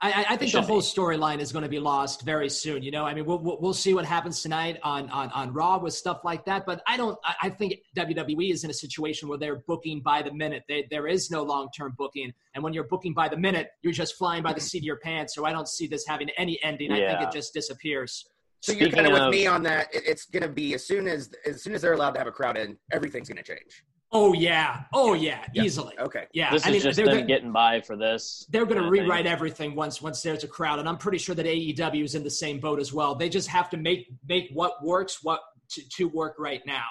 [0.03, 2.83] I, I think the whole storyline is going to be lost very soon.
[2.83, 5.79] You know, I mean, we'll, we'll, we'll see what happens tonight on, on, on Raw
[5.79, 6.67] with stuff like that.
[6.67, 10.21] But I don't, I, I think WWE is in a situation where they're booking by
[10.21, 10.65] the minute.
[10.69, 12.31] They, there is no long term booking.
[12.55, 14.99] And when you're booking by the minute, you're just flying by the seat of your
[14.99, 15.35] pants.
[15.35, 16.93] So I don't see this having any ending.
[16.93, 18.27] I think it just disappears.
[18.61, 19.89] So you're kind of with me on that.
[19.93, 22.33] It's going to be as soon as as soon as they're allowed to have a
[22.33, 23.85] crowd in, everything's going to change.
[24.19, 24.85] Oh, yeah.
[24.95, 25.45] Oh, yeah.
[25.53, 25.63] Yeah.
[25.65, 25.95] Easily.
[25.99, 26.25] Okay.
[26.33, 26.51] Yeah.
[26.51, 28.47] This I is mean, just they're, them gonna- getting by for this.
[28.51, 29.05] they're going to kinda thing.
[29.05, 32.25] rewrite everything once once there's a crowd, and I'm pretty sure that AEW is in
[32.25, 33.15] the same boat as well.
[33.15, 35.41] They just have to make make what works what
[35.73, 36.87] to, to work right now.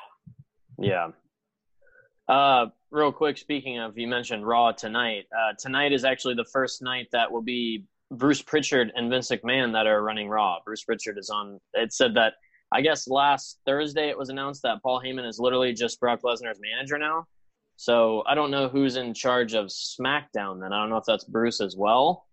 [0.78, 1.08] Yeah.
[2.28, 5.26] Uh, real quick, speaking of, you mentioned Raw tonight.
[5.36, 9.74] Uh, tonight is actually the first night that will be Bruce Pritchard and Vince McMahon
[9.74, 10.60] that are running Raw.
[10.64, 11.60] Bruce Pritchard is on.
[11.74, 12.34] It said that
[12.76, 16.60] I guess last Thursday it was announced that Paul Heyman is literally just Brock Lesnar's
[16.60, 17.26] manager now.
[17.78, 20.60] So I don't know who's in charge of SmackDown.
[20.60, 22.26] Then I don't know if that's Bruce as well.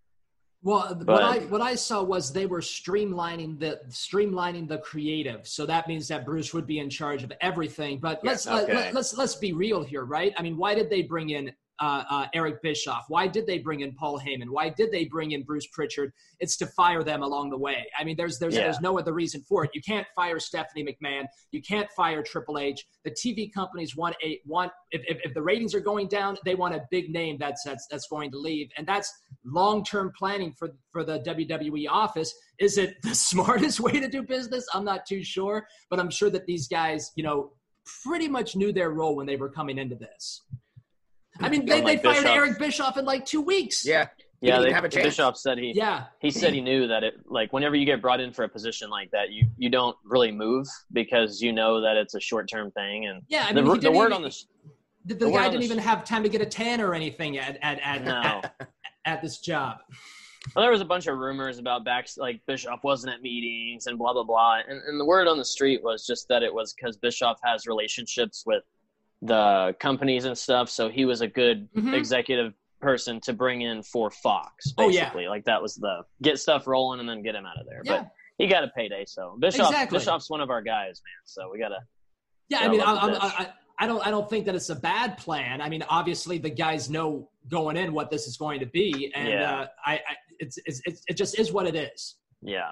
[0.61, 5.47] Well, But- what I what I saw was they were streamlining the streamlining the creative.
[5.47, 7.99] So that means that Bruce would be in charge of everything.
[7.99, 8.75] But let's let, okay.
[8.75, 10.33] let, let's let's be real here, right?
[10.37, 13.05] I mean, why did they bring in uh, uh, Eric Bischoff?
[13.07, 14.49] Why did they bring in Paul Heyman?
[14.49, 16.11] Why did they bring in Bruce Pritchard?
[16.39, 17.85] It's to fire them along the way.
[17.97, 18.63] I mean, there's there's Yeah.
[18.63, 19.71] there's no other reason for it.
[19.73, 21.25] You can't fire Stephanie McMahon.
[21.51, 22.85] You can't fire Triple H.
[23.03, 26.55] The TV companies want a want if, if, if the ratings are going down, they
[26.55, 29.11] want a big name that's that's that's going to leave, and that's
[29.43, 32.33] long term planning for for the WWE office.
[32.59, 34.65] Is it the smartest way to do business?
[34.73, 37.51] I'm not too sure, but I'm sure that these guys, you know,
[38.03, 40.41] pretty much knew their role when they were coming into this.
[41.39, 42.25] I mean, they, they fired Bischoff.
[42.35, 43.85] Eric Bischoff in like two weeks.
[43.85, 44.07] Yeah.
[44.41, 45.05] He Yeah, they, have a chance.
[45.05, 46.05] Bischoff said he Yeah.
[46.19, 48.89] he said he knew that it like whenever you get brought in for a position
[48.89, 52.69] like that you you don't really move because you know that it's a short term
[52.71, 54.35] thing and Yeah, I the, mean, he the didn't word even- on the
[55.05, 57.37] The, The the guy didn't the even have time to get a tan or anything
[57.37, 58.11] at at at, no
[58.59, 58.67] at,
[59.05, 59.77] at this job.
[60.55, 63.97] well, there was a bunch of rumors about back like Bischoff wasn't at meetings and
[63.97, 66.73] blah blah blah and, and the word on the street was just that it was
[66.73, 68.63] because Bischoff has relationships with
[69.25, 71.93] the companies and stuff so he was a good Mhm.
[71.93, 75.01] executive person to bring in for Fox Oh, yeah.
[75.05, 77.81] basically like that was the get stuff rolling and then get him out of there
[77.85, 78.01] Yeah.
[78.03, 79.97] but he got a payday so Bischoff Exactly.
[79.97, 81.79] Bischoff's one of our guys man so we gotta
[82.49, 83.23] Yeah, Yeah, I mean, I I, love I, the dish.
[83.39, 85.59] I, I don't, I don't think that it's a bad plan.
[85.59, 89.27] I mean, obviously, the guys know going in what this is going to be, and
[89.29, 89.61] Yeah.
[89.61, 89.99] uh, I, I
[90.37, 92.17] it's, it's, it's, it just is what it is.
[92.43, 92.71] Yeah.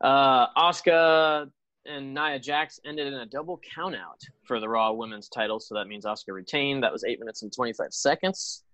[0.00, 1.50] Uh, Asuka
[1.86, 5.86] and Nia Jax ended in a double countout for the Raw Women's title, so that
[5.86, 6.82] means Asuka retained.
[6.82, 8.64] That was eight minutes and 25 seconds.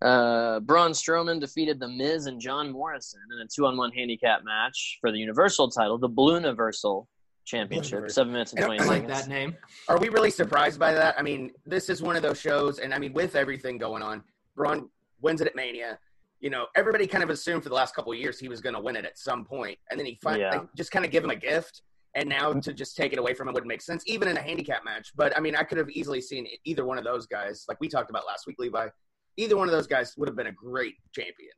[0.00, 4.44] Uh, Braun Strowman defeated The Miz and John Morrison in a two on one handicap
[4.44, 7.08] match for the Universal title, the Blue Universal
[7.44, 8.10] Championship, Blueniversal.
[8.12, 9.20] seven minutes and I 20 I like seconds.
[9.22, 9.56] that name.
[9.88, 11.18] Are we really surprised by that?
[11.18, 14.22] I mean, this is one of those shows, and I mean, with everything going on,
[14.54, 14.88] Braun
[15.20, 15.98] wins it at Mania.
[16.40, 18.76] You know, everybody kind of assumed for the last couple of years he was going
[18.76, 20.60] to win it at some point, and then he finally Yeah.
[20.76, 21.82] just kind of give him a gift.
[22.14, 22.60] And now mm-hmm.
[22.60, 25.12] to just take it away from him wouldn't make sense, even in a handicap match.
[25.14, 27.88] But I mean, I could have easily seen either one of those guys, like we
[27.88, 28.88] talked about last week, Levi.
[29.36, 31.52] Either one of those guys would have been a great champion.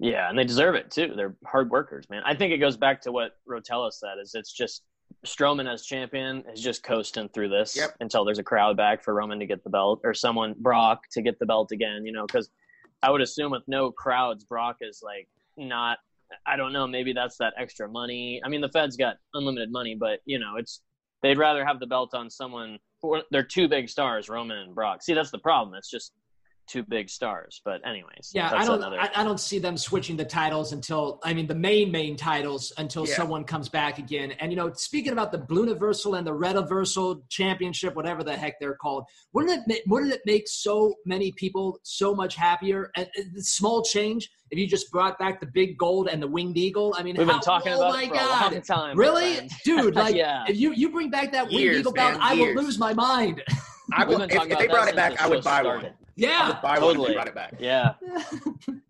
[0.00, 1.12] Yeah, and they deserve it too.
[1.14, 2.22] They're hard workers, man.
[2.24, 4.82] I think it goes back to what Rotella said: is it's just
[5.24, 7.96] Strowman as champion is just coasting through this Yep.
[8.00, 11.22] until there's a crowd back for Roman to get the belt, or someone Brock to
[11.22, 12.04] get the belt again.
[12.04, 12.50] You know, because
[13.02, 15.98] I would assume with no crowds, Brock is like not.
[16.46, 16.86] I don't know.
[16.86, 18.40] Maybe that's that extra money.
[18.44, 20.80] I mean, the Fed's got unlimited money, but you know, it's
[21.22, 22.78] they'd rather have the belt on someone.
[23.30, 25.02] They're two big stars, Roman and Brock.
[25.02, 25.74] See, that's the problem.
[25.74, 26.12] It's just
[26.68, 27.60] two big stars.
[27.64, 30.72] But anyways, Yeah, that's I don't, another- I, I don't see them switching the titles
[30.72, 33.14] until, I mean, the main main titles until Yeah.
[33.14, 34.32] someone comes back again.
[34.32, 38.36] And you know, speaking about the Blue Universal and the Red Universal Championship, whatever the
[38.36, 42.90] heck they're called, wouldn't it, ma- wouldn't it make so many people so much happier?
[42.96, 46.56] And and small change if you just brought back the big gold and the winged
[46.58, 46.94] eagle.
[46.96, 48.98] I mean, We've how, been talking oh about my it for god, a long time.
[48.98, 49.94] really, dude?
[49.94, 50.44] Like, Yeah.
[50.48, 52.92] if you you bring back that winged Years, eagle belt, man, I will lose my
[52.94, 53.42] mind.
[53.94, 55.82] I We've would, if, if they brought it back, I would buy started.
[55.84, 55.92] one.
[56.18, 56.48] I yeah.
[56.48, 57.08] would buy one if Totally.
[57.08, 57.54] they brought it back.
[57.58, 57.94] Yeah,
[58.68, 58.82] and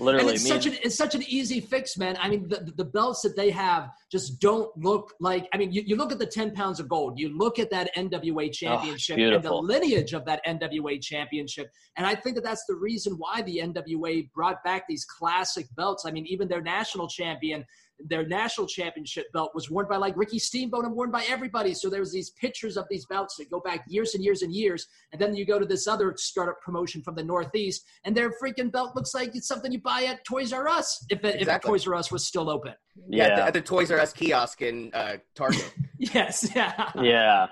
[0.00, 0.34] literally.
[0.34, 2.16] it's such and- an it's such an easy fix, man.
[2.20, 5.48] I mean, the, the belts that they have just don't look like.
[5.52, 7.94] I mean, you, you look at the ten pounds of gold, you look at that
[7.96, 12.74] NWA championship and the lineage of that NWA championship, and I think that that's the
[12.74, 16.04] reason why the NWA brought back these classic belts.
[16.06, 17.64] I mean, even their national champion.
[18.04, 21.74] Their national championship belt was worn by like Ricky Steamboat and worn by everybody.
[21.74, 24.54] So there was these pictures of these belts that go back years and years and
[24.54, 24.86] years.
[25.12, 28.70] And then you go to this other startup promotion from the Northeast, and their freaking
[28.70, 31.68] belt looks like it's something you buy at Toys R Us if, it, Exactly.
[31.68, 32.74] if Toys R Us was still open.
[33.08, 35.72] Yeah, at, the, at the Toys R Us kiosk in uh, Target.
[35.96, 36.90] Yes, yeah.
[37.00, 37.46] yeah.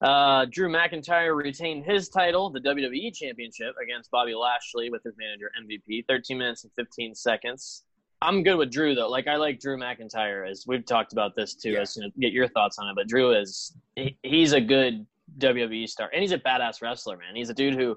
[0.00, 5.50] Uh, Drew McIntyre retained his title, the WWE Championship, against Bobby Lashley with his manager
[5.60, 6.04] MVP.
[6.08, 7.84] 13 minutes and 15 seconds.
[8.20, 9.08] I'm good with Drew though.
[9.08, 11.72] Like I like Drew McIntyre as we've talked about this too.
[11.72, 11.80] Yeah.
[11.80, 12.94] As you know, get your thoughts on it.
[12.96, 15.06] But Drew is he, he's a good
[15.38, 17.36] WWE star and he's a badass wrestler, man.
[17.36, 17.96] He's a dude who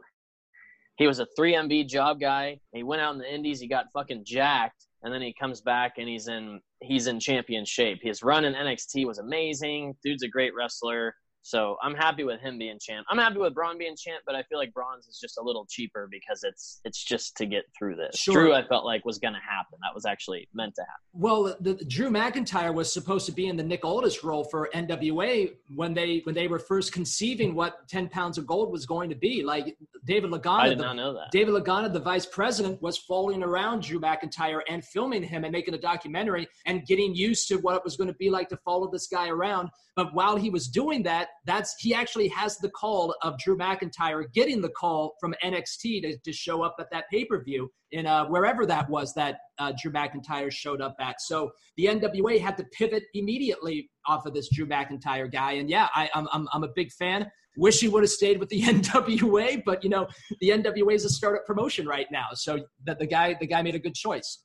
[0.97, 2.59] he was a 3MB job guy.
[2.73, 3.59] He went out in the Indies.
[3.59, 7.65] He got fucking jacked, and then he comes back and he's in he's in champion
[7.65, 7.99] shape.
[8.03, 9.95] His run in NXT was amazing.
[10.03, 11.15] Dude's a great wrestler.
[11.43, 13.05] So I'm happy with him being champ.
[13.09, 15.65] I'm happy with Braun being champ, but I feel like Braun's is just a little
[15.69, 18.17] cheaper because it's it's just to get through this.
[18.19, 18.33] Sure.
[18.33, 19.79] Drew, I felt like was going to happen.
[19.81, 21.01] That was actually meant to happen.
[21.13, 24.69] Well, the, the Drew McIntyre was supposed to be in the Nick Aldis role for
[24.73, 29.09] NWA when they when they were first conceiving what 10 pounds of gold was going
[29.09, 29.43] to be.
[29.43, 29.75] Like
[30.05, 31.31] David Lagana, I did the, not know that.
[31.31, 35.73] David Lagana, the vice president, was following around Drew McIntyre and filming him and making
[35.73, 38.89] a documentary and getting used to what it was going to be like to follow
[38.91, 39.69] this guy around.
[39.95, 44.31] But while he was doing that, that's he actually has the call of Drew McIntyre
[44.33, 48.05] getting the call from NXT to, to show up at that pay per view in
[48.05, 51.21] uh, wherever that was that uh, Drew McIntyre showed up at.
[51.21, 55.53] So the NWA had to pivot immediately off of this Drew McIntyre guy.
[55.53, 57.29] And yeah, I, I'm, I'm I'm a big fan.
[57.57, 60.07] Wish he would have stayed with the NWA, but you know
[60.39, 63.75] the NWA is a startup promotion right now, so that the guy the guy made
[63.75, 64.43] a good choice.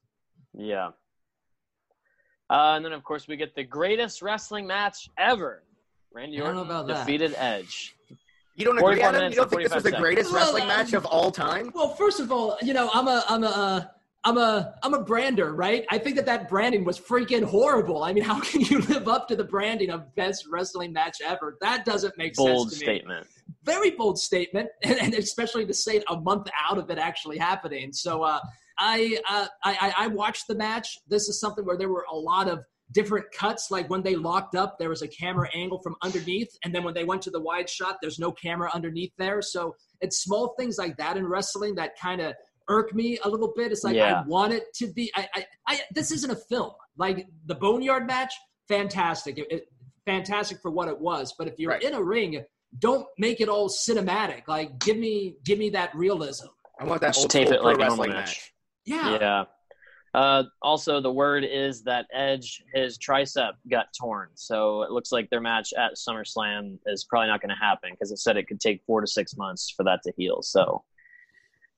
[0.53, 0.91] Yeah.
[2.49, 5.65] Uh, and then, of course, we get the greatest wrestling match ever.
[6.15, 7.07] Randy I don't know Orton about that.
[7.07, 7.95] defeated Edge.
[8.55, 9.21] You don't agree, 44 Adam?
[9.21, 10.47] minutes You don't think this was 45 the greatest seconds.
[10.55, 11.71] wrestling match of all time?
[11.75, 13.85] Well, first of all, you know I'm a I'm a uh,
[14.25, 15.85] I'm a I'm a brander, right?
[15.91, 18.03] I think that that branding was freaking horrible.
[18.03, 21.59] I mean, how can you live up to the branding of best wrestling match ever?
[21.61, 22.93] That doesn't make Bold sense to me.
[22.95, 23.27] statement.
[23.63, 27.37] very bold statement, and, and especially to say it a month out of it actually
[27.37, 27.93] happening.
[27.93, 28.41] So uh,
[28.79, 30.99] I, uh, I I I watched the match.
[31.09, 32.65] This is something where there were a lot of
[32.99, 33.71] different cuts.
[33.71, 36.95] Like when they locked up, there was a camera angle from underneath, and then when
[36.95, 39.41] they went to the wide shot, there's no camera underneath there.
[39.43, 42.35] So it's small things like that in wrestling that kind of
[42.69, 43.71] irk me a little bit.
[43.71, 44.23] It's like Yeah.
[44.23, 45.05] I want it to be.
[45.15, 46.73] I, I, I this isn't a film.
[46.97, 48.33] Like the Boneyard match,
[48.69, 49.39] fantastic.
[49.39, 49.69] It, it-
[50.07, 51.35] fantastic for what it was.
[51.37, 51.83] But if you're Right.
[51.83, 52.41] in a ring,
[52.79, 54.43] don't make it all cinematic.
[54.47, 56.47] Like give me give me that realism.
[56.81, 58.27] I want that Just old tape school it like a normal wrestling match.
[58.29, 58.53] match.
[58.85, 59.19] Yeah.
[59.21, 59.45] Yeah.
[60.17, 64.31] Uh, also, the word is that Edge, his tricep got torn.
[64.35, 68.11] So it looks like their match at SummerSlam is probably not going to happen because
[68.11, 70.41] it said it could take four to six months for that to heal.
[70.41, 70.83] So,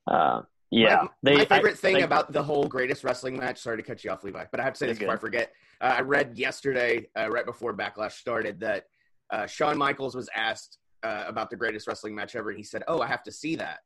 [0.06, 1.08] uh, yeah.
[1.22, 3.58] My, my I- favorite thing they- about the whole greatest wrestling match.
[3.58, 5.52] Sorry to cut you off, Levi, but I have to say this before I forget.
[5.80, 8.84] Uh, I read yesterday, uh, right before Backlash started, that
[9.32, 12.84] uh, Shawn Michaels was asked uh, about the greatest wrestling match ever, and he said,
[12.86, 13.80] "Oh, I have to see that."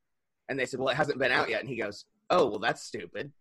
[0.50, 2.82] And they said, "Well, it hasn't been out yet." And he goes, "Oh, well, that's
[2.82, 3.32] stupid."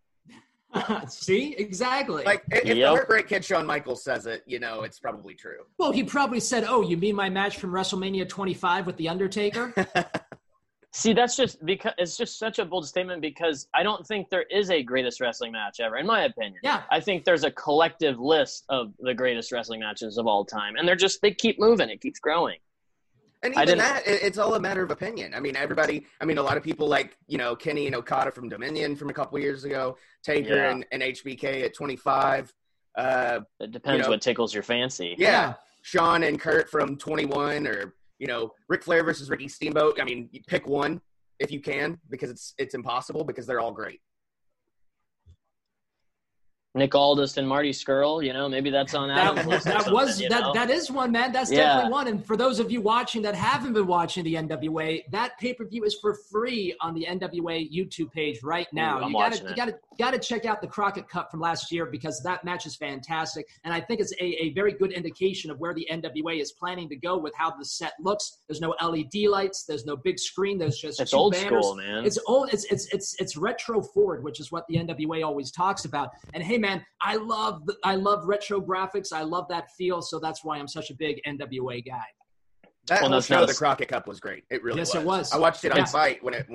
[1.08, 2.24] See, exactly.
[2.24, 2.88] Like if the Yep.
[2.90, 5.66] Heartbreak Kid Shawn Michaels says it, you know, it's probably true.
[5.78, 9.74] well, he probably said, "Oh, you mean my match from WrestleMania 25 with the Undertaker?"
[10.94, 14.44] See, that's just because it's just such a bold statement because I don't think there
[14.52, 16.60] is a greatest wrestling match ever, in my opinion.
[16.64, 16.84] yeah.
[16.92, 20.86] I think there's a collective list of the greatest wrestling matches of all time, and
[20.86, 22.58] they're just they keep moving, it keeps growing.
[23.44, 25.34] And even that, it's all a matter of opinion.
[25.34, 26.06] I mean, everybody.
[26.20, 29.10] I mean, a lot of people like you know Kenny and Okada from Dominion from
[29.10, 30.72] a couple years ago, Taker Yeah.
[30.72, 32.54] and, and HBK at 25.
[32.98, 35.16] Uh, It depends You know- what tickles your fancy.
[35.18, 40.00] yeah, Shawn and Kurt from 21, or you know Ric Flair versus Ricky Steamboat.
[40.00, 41.02] I mean, you pick one
[41.40, 44.02] if you can because it's it's impossible because they're all great.
[46.74, 49.66] Nick Aldis and Marty Scurll, you know, maybe that's on That, Adam's list.
[49.66, 50.54] that was that know?
[50.54, 51.34] that is one man.
[51.34, 51.66] That's Yeah.
[51.66, 52.08] definitely one.
[52.08, 55.66] And for those of you watching that haven't been watching the NWA, that pay per
[55.66, 59.00] view is for free on the NWA YouTube page right now.
[59.04, 62.22] Ooh, you gotta you gotta gotta check out the Crockett Cup from last year because
[62.24, 65.74] that match is fantastic, and I think it's a, a very good indication of where
[65.74, 68.38] the NWA is planning to go with how the set looks.
[68.48, 69.66] There's no LED lights.
[69.66, 70.58] There's no big screen.
[70.58, 71.66] There's just It's two old banners.
[71.66, 72.06] school, man.
[72.06, 72.54] It's old.
[72.54, 76.12] It's it's it's it's retro forward, which is what the NWA always talks about.
[76.34, 79.12] And hey, man, I love the, I love retro graphics.
[79.12, 80.02] I love that feel.
[80.02, 82.00] So that's why I'm such a big NWA guy.
[82.88, 84.44] That Well, whole show, the Crockett Cup, was great.
[84.50, 85.04] It really Yes, was.
[85.04, 85.32] it was.
[85.34, 85.84] I watched it on Yeah.
[85.86, 86.48] site when it.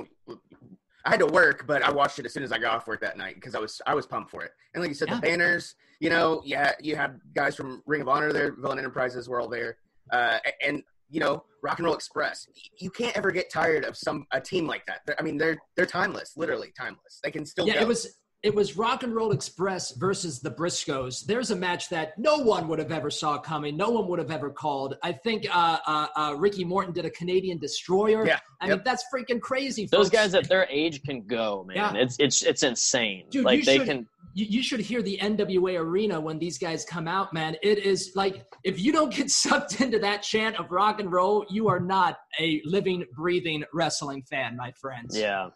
[1.05, 3.01] I had to work, but I watched it as soon as I got off work
[3.01, 4.53] that night because I was I was pumped for it.
[4.75, 5.17] And like you said, Yeah.
[5.17, 9.29] the banners, you know, yeah, you had guys from Ring of Honor there, Villain Enterprises
[9.29, 9.79] were all there,
[10.13, 12.49] uh, and you know, Rock and Roll Express.
[12.81, 15.03] You can't ever get tired of some a team like that.
[15.07, 17.21] They're- I mean, they're they're timeless, literally timeless.
[17.23, 17.81] They can still Yeah, go.
[17.83, 21.25] it was it was Rock and Roll Express versus the Briscoes.
[21.25, 23.77] There's a match that no one would have ever saw coming.
[23.77, 24.97] No one would have ever called.
[25.03, 28.27] I think uh, uh, uh, Ricky Morton did a Canadian Destroyer.
[28.27, 28.79] Yeah, I yep.
[28.79, 29.87] mean that's freaking crazy.
[29.87, 31.77] Those guys at their age can go, man.
[31.77, 32.03] Yeah.
[32.03, 33.25] It's it's it's insane.
[33.31, 36.85] Dude, like they should- can you, you should hear the NWA arena when these guys
[36.85, 37.57] come out, man.
[37.63, 41.47] It is like if you don't get sucked into that chant of rock and roll,
[41.49, 45.19] you are not a living, breathing wrestling fan, my friends.
[45.19, 45.49] Yeah.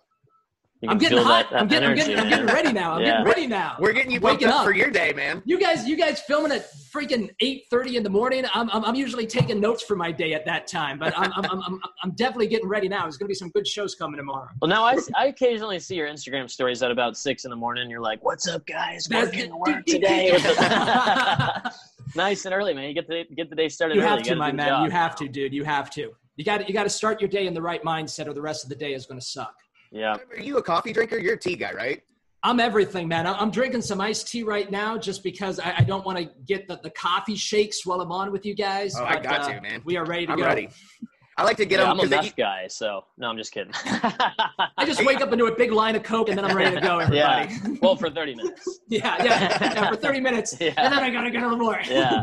[0.83, 1.51] You I'm getting feel hot.
[1.51, 2.93] that- that I'm getting, I'm getting, I'm getting ready now.
[2.95, 3.11] I'm Yeah.
[3.11, 3.77] getting ready now.
[3.79, 5.43] We're getting you waking up, for your day, man.
[5.45, 8.47] You guys, you guys filming at freaking eight thirty in the morning.
[8.55, 11.45] I'm, I'm, I'm usually taking notes for my day at that time, but I'm, I'm,
[11.45, 13.03] I'm, I'm, I'm definitely getting ready now.
[13.03, 14.49] There's gonna be some good shows coming tomorrow.
[14.63, 17.91] Well, now I, I occasionally see your Instagram stories at about six in the morning.
[17.91, 19.05] You're like, "What's up, guys?
[19.11, 20.31] That's- Working to work today."
[22.17, 22.85] nice and early, man.
[22.89, 24.11] You get the get the day started You early.
[24.11, 24.85] have to, gotta my man.
[24.85, 25.53] You have to, dude.
[25.53, 26.13] You have to.
[26.37, 28.65] You got you got to start your day in the right mindset, or the rest
[28.65, 29.55] of the day is gonna suck.
[29.91, 30.17] Yeah.
[30.31, 31.19] Are you a coffee drinker?
[31.19, 32.03] You're a tea guy, right?
[32.43, 33.27] I'm everything, man.
[33.27, 36.31] I- I'm drinking some iced tea right now just because I, I don't want to
[36.47, 38.95] get the, the coffee shakes while I'm on with you guys.
[38.97, 39.83] Oh, I got uh, to, man.
[39.85, 40.45] We are ready to I'm go.
[40.47, 40.69] ready.
[41.37, 43.53] I like to get Yeah, them I'm a because meth guy, so no, I'm just
[43.53, 43.73] kidding.
[43.85, 46.81] I just wake up into a big line of Coke and then I'm ready to
[46.83, 47.55] go, everybody.
[47.55, 47.69] yeah.
[47.83, 48.81] Well, for 30 minutes.
[48.89, 50.57] yeah, yeah, yeah, for 30 minutes.
[50.61, 50.75] Yeah.
[50.77, 51.81] And then I gotta get a little more.
[51.89, 52.23] Yeah.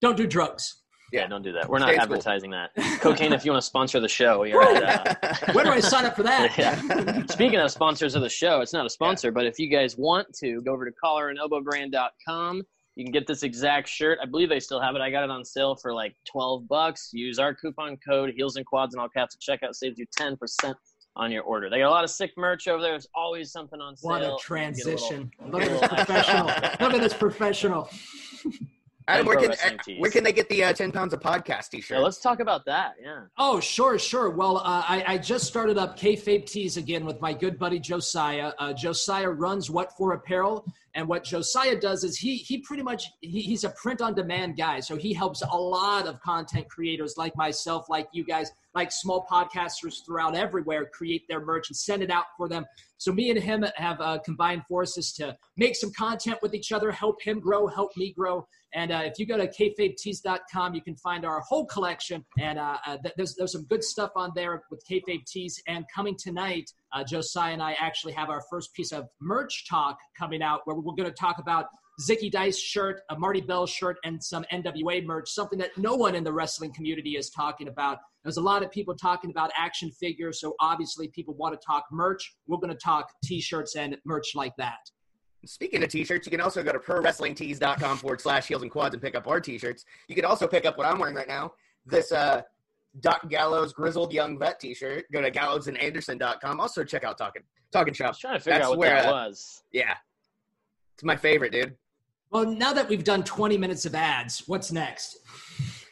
[0.00, 0.82] Don't do drugs.
[1.14, 1.68] Yeah, don't do that.
[1.68, 2.70] We're not Stay advertising that.
[3.00, 6.04] Cocaine, if you want to sponsor the show, you're at, uh, Where do I sign
[6.04, 6.56] up for that?
[6.58, 7.24] yeah.
[7.26, 10.26] Speaking of sponsors of the show, it's not a sponsor, but if you guys want
[10.38, 12.62] to, go over to collarandelbowbrand.com.
[12.96, 14.18] You can get this exact shirt.
[14.22, 15.00] I believe they still have it.
[15.00, 17.10] I got it on sale for like 12 bucks.
[17.12, 19.74] Use our coupon code Heels and Quads and all caps at checkout.
[19.74, 20.74] Saves you 10%
[21.16, 21.68] on your order.
[21.68, 22.92] They got a lot of sick merch over there.
[22.92, 24.10] There's always something on sale.
[24.10, 25.30] What a transition.
[25.44, 26.46] little- Look at this professional.
[26.46, 27.90] Look at this professional.
[29.06, 30.00] Adam, where can, wrestling tees.
[30.00, 32.00] where can they get the uh, 10 pounds of podcast t Yeah, shirt?
[32.00, 32.94] let's talk about that.
[33.02, 33.24] Yeah.
[33.36, 34.30] Oh, sure, sure.
[34.30, 38.52] Well, uh, I, I just started up Kayfabe Tees again with my good buddy Josiah.
[38.58, 43.10] Uh, Josiah runs What For Apparel, and what Josiah does is he he pretty much
[43.20, 44.80] he, he's a print on demand guy.
[44.80, 49.26] So he helps a lot of content creators like myself, like you guys, like small
[49.30, 52.64] podcasters throughout everywhere create their merch and send it out for them.
[52.98, 56.90] So me and him have uh, combined forces to make some content with each other,
[56.90, 58.46] help him grow, help me grow.
[58.74, 62.24] And uh, if you go to kayfabetees.com, you can find our whole collection.
[62.38, 65.62] And uh, uh, th- there's, there's some good stuff on there with kayfabe tees.
[65.68, 69.98] And coming tonight, uh, Josiah and I actually have our first piece of merch talk
[70.18, 71.66] coming out where we're going to talk about
[72.00, 76.14] Zicky Dice shirt, a Marti Belle shirt, and some NWA merch, something that no one
[76.14, 77.98] in the wrestling community is talking about.
[78.24, 81.84] There's a lot of people talking about action figures, so obviously people want to talk
[81.92, 82.34] merch.
[82.46, 84.78] We're going to talk t-shirts and merch like that.
[85.46, 89.02] Speaking of t-shirts, you can also go to prowrestlingtees.com forward slash heels and quads and
[89.02, 89.84] pick up our t-shirts.
[90.08, 91.52] You can also pick up what I'm wearing right now,
[91.86, 92.42] this uh,
[93.00, 95.04] Doc Gallows Grizzled Young Vet t-shirt.
[95.12, 96.60] Go to gallowsandanderson.com.
[96.60, 97.42] Also check out Talking
[97.72, 98.08] Talking I Shop.
[98.08, 99.62] was trying to figure That's out what where, that uh, was.
[99.72, 99.94] Yeah.
[100.94, 101.76] It's my favorite, dude.
[102.34, 105.18] Well, now that we've done 20 minutes of ads, what's next?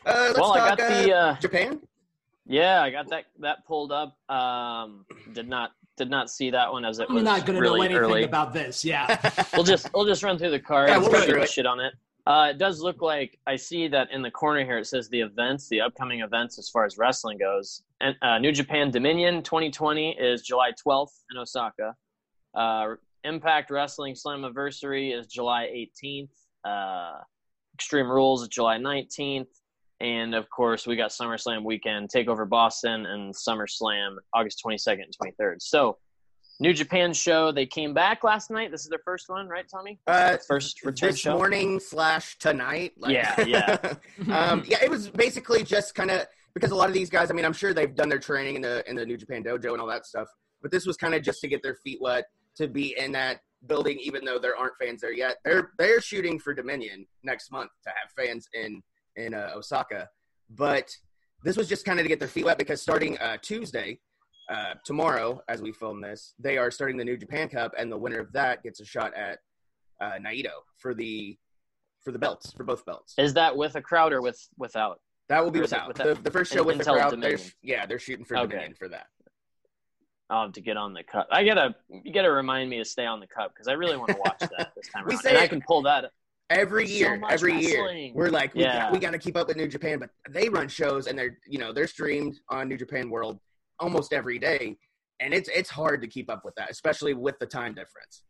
[0.05, 1.81] Uh, let's Well, I got uh, the, uh, Japan.
[2.45, 4.19] Yeah, I got that that pulled up.
[4.29, 7.61] Um, did not did not see that one as it I'm was not going to
[7.61, 8.25] really know anything early.
[8.25, 8.85] about this.
[8.85, 9.21] Yeah.
[9.55, 10.91] we'll just we'll just run through the cards.
[10.91, 11.49] Yeah, we'll and through it.
[11.49, 11.95] shit on it.
[12.27, 14.79] Uh, it does look like I see that in the corner here.
[14.79, 17.85] It says the events, the upcoming events as far as wrestling goes.
[18.01, 21.95] And uh, New Japan Dominion 2020 is July 12th in Osaka.
[22.53, 25.69] Uh, Impact Wrestling Slammiversary is July
[26.03, 26.29] 18th.
[26.65, 27.19] Uh,
[27.75, 29.47] Extreme Rules is July 19th.
[30.01, 35.57] And of course, we got SummerSlam weekend, Takeover Boston, and SummerSlam August 22nd and 23rd.
[35.61, 35.99] So,
[36.61, 38.71] New Japan show, they came back last night.
[38.71, 39.99] This is their first one, right, Tommy?
[40.07, 41.37] Uh, First return this show.
[41.37, 42.93] morning slash tonight.
[42.99, 43.95] like- Yeah, yeah.
[44.37, 47.31] um, yeah, it was basically just kind of because a lot of these guys.
[47.31, 49.73] I mean, I'm sure they've done their training in the in the New Japan dojo
[49.73, 50.29] and all that stuff,
[50.61, 52.25] but this was kind of just to get their feet wet
[52.57, 55.37] to be in that building, even though there aren't fans there yet.
[55.45, 58.83] They're they're shooting for Dominion next month to have fans in
[59.17, 60.09] in uh, Osaka,
[60.51, 60.91] but
[61.45, 63.99] this was just kind of to get their feet wet because starting uh, Tuesday.
[64.51, 67.97] Uh, tomorrow, as we film this, they are starting the New Japan Cup, and the
[67.97, 69.39] winner of that gets a shot at
[70.01, 71.39] uh, Naito for the
[72.05, 73.15] for the belts for both belts.
[73.19, 75.01] Is that with a crowd or with without?
[75.29, 77.19] That will be Or is it without without- the, the first show with the crowd.
[77.23, 78.49] They're, yeah, they're shooting for Okay.
[78.49, 79.07] Dominion for that.
[80.31, 81.29] I'll have to get on the cup.
[81.31, 84.11] I gotta you gotta remind me to stay on the cup because I really want
[84.13, 85.23] to watch that this time We around.
[85.23, 86.11] say And I can pull that.
[86.51, 88.83] Every So year, much every year, we're like, we, Yeah.
[88.85, 91.39] got, we got to keep up with New Japan, but they run shows and they're
[91.47, 93.39] you know they're streamed on New Japan World
[93.81, 94.77] almost every day,
[95.21, 98.23] and it's it's hard to keep up with that, especially with the time difference.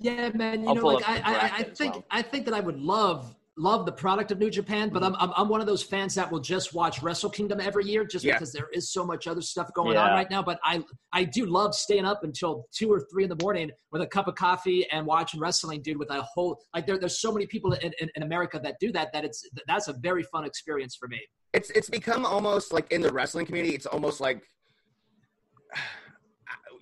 [0.00, 0.62] Yeah, man.
[0.62, 2.04] You I'll know, like I, I, I think well.
[2.10, 5.32] I think that I would love love the product of New Japan, but I'm, I'm
[5.36, 8.34] I'm one of those fans that will just watch Wrestle Kingdom every year just Yeah.
[8.34, 10.42] because there is so much other stuff going on right now.
[10.42, 10.82] But I
[11.12, 14.26] I do love staying up until two or three in the morning with a cup
[14.26, 15.98] of coffee and watching wrestling, dude.
[15.98, 18.90] With a whole like there, there's so many people in, in, in America that do
[18.92, 21.20] that that it's that's a very fun experience for me.
[21.52, 24.42] It's it's become almost like in the wrestling community, it's almost like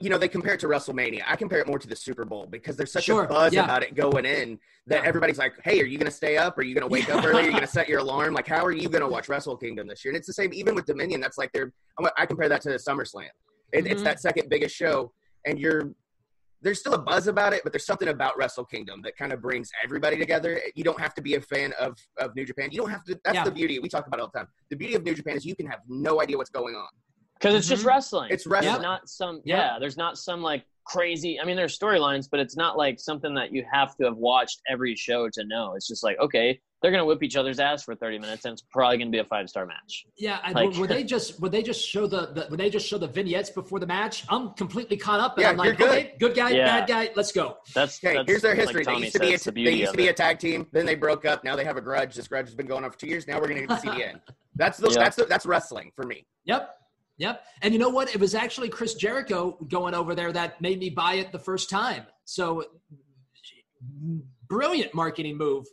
[0.03, 1.22] you know, they compare it to WrestleMania.
[1.26, 3.62] I compare it more to the Super Bowl because there's such Sure, a buzz yeah.
[3.64, 5.09] about it going in that Yeah.
[5.09, 6.59] everybody's like, "Hey, are you going to stay up?
[6.59, 7.42] Are you going to wake up early?
[7.42, 8.34] Are you going to set your alarm?
[8.34, 10.53] Like, how are you going to watch Wrestle Kingdom this year?" And it's the same
[10.53, 11.20] even with Dominion.
[11.20, 11.72] That's like they're.
[12.16, 13.28] I compare that to the SummerSlam.
[13.72, 14.05] It, It's Mhm.
[14.05, 15.12] that second biggest show,
[15.46, 15.92] and you're.
[16.62, 19.40] There's still a buzz about it, but there's something about Wrestle Kingdom that kind of
[19.42, 20.61] brings everybody together.
[20.76, 22.68] You don't have to be a fan of, of New Japan.
[22.70, 23.20] You don't have to.
[23.24, 23.78] That's the beauty.
[23.80, 24.48] We talk about all the time.
[24.70, 26.88] The beauty of New Japan is you can have no idea what's going on.
[27.43, 27.88] Because it's just Mhm.
[27.88, 28.30] wrestling.
[28.30, 28.74] It's wrestling.
[28.74, 29.57] It's not some Yeah.
[29.74, 29.78] yeah.
[29.80, 31.40] There's not some like crazy.
[31.40, 34.61] I mean, there's storylines, but it's not like something that you have to have watched
[34.68, 35.74] every show to know.
[35.74, 38.62] It's just like okay, they're gonna whip each other's ass for 30 minutes, and it's
[38.72, 40.05] probably gonna be a five star match.
[40.16, 42.86] Yeah, I, Like- would they just would they just show the, the would they just
[42.88, 44.24] show the vignettes before the match?
[44.28, 45.88] I'm completely caught up, and Yeah, I'm like, you're good.
[45.90, 46.80] okay, good guy, Yeah.
[46.80, 47.59] bad guy, let's go.
[47.74, 48.84] That's Okay, that's, here's their like history.
[48.84, 50.66] they used to be a, the they used to be a tag team.
[50.72, 51.45] Then they broke up.
[51.45, 52.16] Now they have a grudge.
[52.16, 53.26] This grudge has been going on for two years.
[53.28, 54.20] Now we're going to see the end.
[54.57, 54.99] That's the, Yeah.
[55.05, 56.26] that's the, that's wrestling for me.
[56.45, 56.76] Yep.
[57.18, 57.44] Yep.
[57.62, 58.14] And you know what?
[58.14, 61.70] It was actually Chris Jericho going over there that made me buy it the first
[61.70, 62.06] time.
[62.24, 62.64] So
[64.48, 65.66] brilliant marketing move.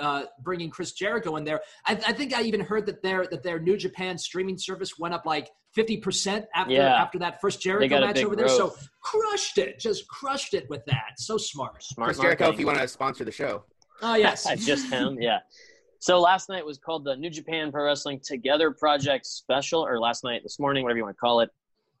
[0.00, 3.44] Uh, bringing Chris Jericho in there, I, I think I even heard that their that
[3.44, 7.00] their New Japan streaming service went up like fifty percent after Yeah.
[7.00, 8.48] after that first Jericho match big over there.
[8.48, 11.12] So crushed it, just crushed it with that.
[11.18, 11.84] So smart.
[11.84, 13.62] Smart Chris Jericho, if you want to sponsor the show.
[14.02, 15.38] Oh yes, just him, yeah.
[16.06, 20.22] So last night was called the New Japan Pro Wrestling Together Project Special, or last
[20.22, 21.50] night, this morning, whatever you want to call it.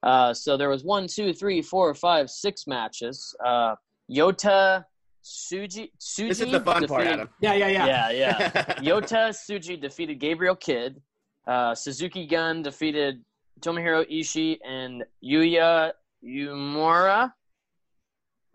[0.04, 3.34] Uh, so there was one, two, three, four, five, six matches.
[3.44, 3.74] Uh,
[4.08, 4.84] Yota
[5.24, 7.28] Suji, Suji This is the fun part, defeated- Adam.
[7.40, 7.86] yeah, yeah, yeah.
[7.86, 8.50] Yeah, yeah.
[8.76, 11.02] Yota Tsuji defeated Gabriel Kidd.
[11.48, 13.24] Uh, Suzuki Gun defeated
[13.60, 15.90] Tomohiro Ishii and Yuya
[16.24, 17.32] Uemura.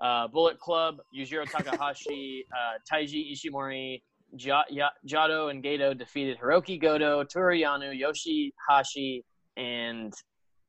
[0.02, 6.80] Uh, Bullet Club, Yujiro Takahashi, uh, Taiji Ishimori, Ja- Ya- Jado and Gato defeated Hiroki
[6.82, 9.24] Goto, Toru Yano, Yoshihashi,
[9.58, 10.14] and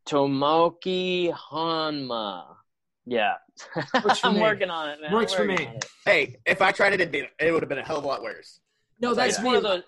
[0.08, 2.44] Tomoki Hanma.
[3.06, 3.34] Yeah.
[4.04, 4.40] Works for I'm me.
[4.40, 5.12] working on it, man.
[5.12, 5.68] Works for me.
[6.04, 8.06] hey, if I tried it, it'd be, it would have been a hell of a
[8.06, 8.60] lot worse.
[9.00, 9.46] No, that's It's me.
[9.46, 9.82] one of those.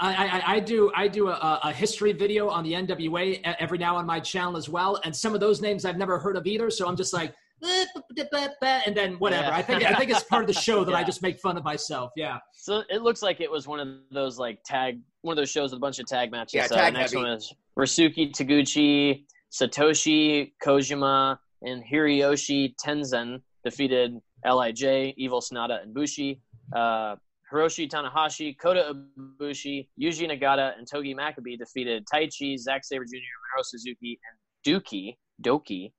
[0.00, 3.94] I, I, I do I do a, a history video on the NWA every now
[3.96, 6.68] on my channel as well, and some of those names I've never heard of either.
[6.70, 7.32] So I'm just like,
[8.86, 9.48] and then whatever.
[9.48, 9.56] Yeah.
[9.56, 11.64] I think I think it's part of the show that I just make fun of
[11.64, 12.12] myself.
[12.16, 15.50] Yeah, So it looks like it was one of those like tag, one of those
[15.50, 16.54] shows with a bunch of tag matches.
[16.54, 17.24] Yeah, so tag the next heavy.
[17.24, 26.40] one is Rasuki Taguchi, Satoshi Kojima, and Hiroyoshi Tenzen defeated Lij, Evil Sanada, and Bushi.
[26.74, 27.16] Uh,
[27.52, 33.62] Hiroshi Tanahashi, Kota Ibushi, Yuji Nagata, and Togi Makabe defeated Taichi, Zack Sabre Jr., Miro
[33.62, 34.36] Suzuki, and
[34.82, 35.92] Duki, Doki.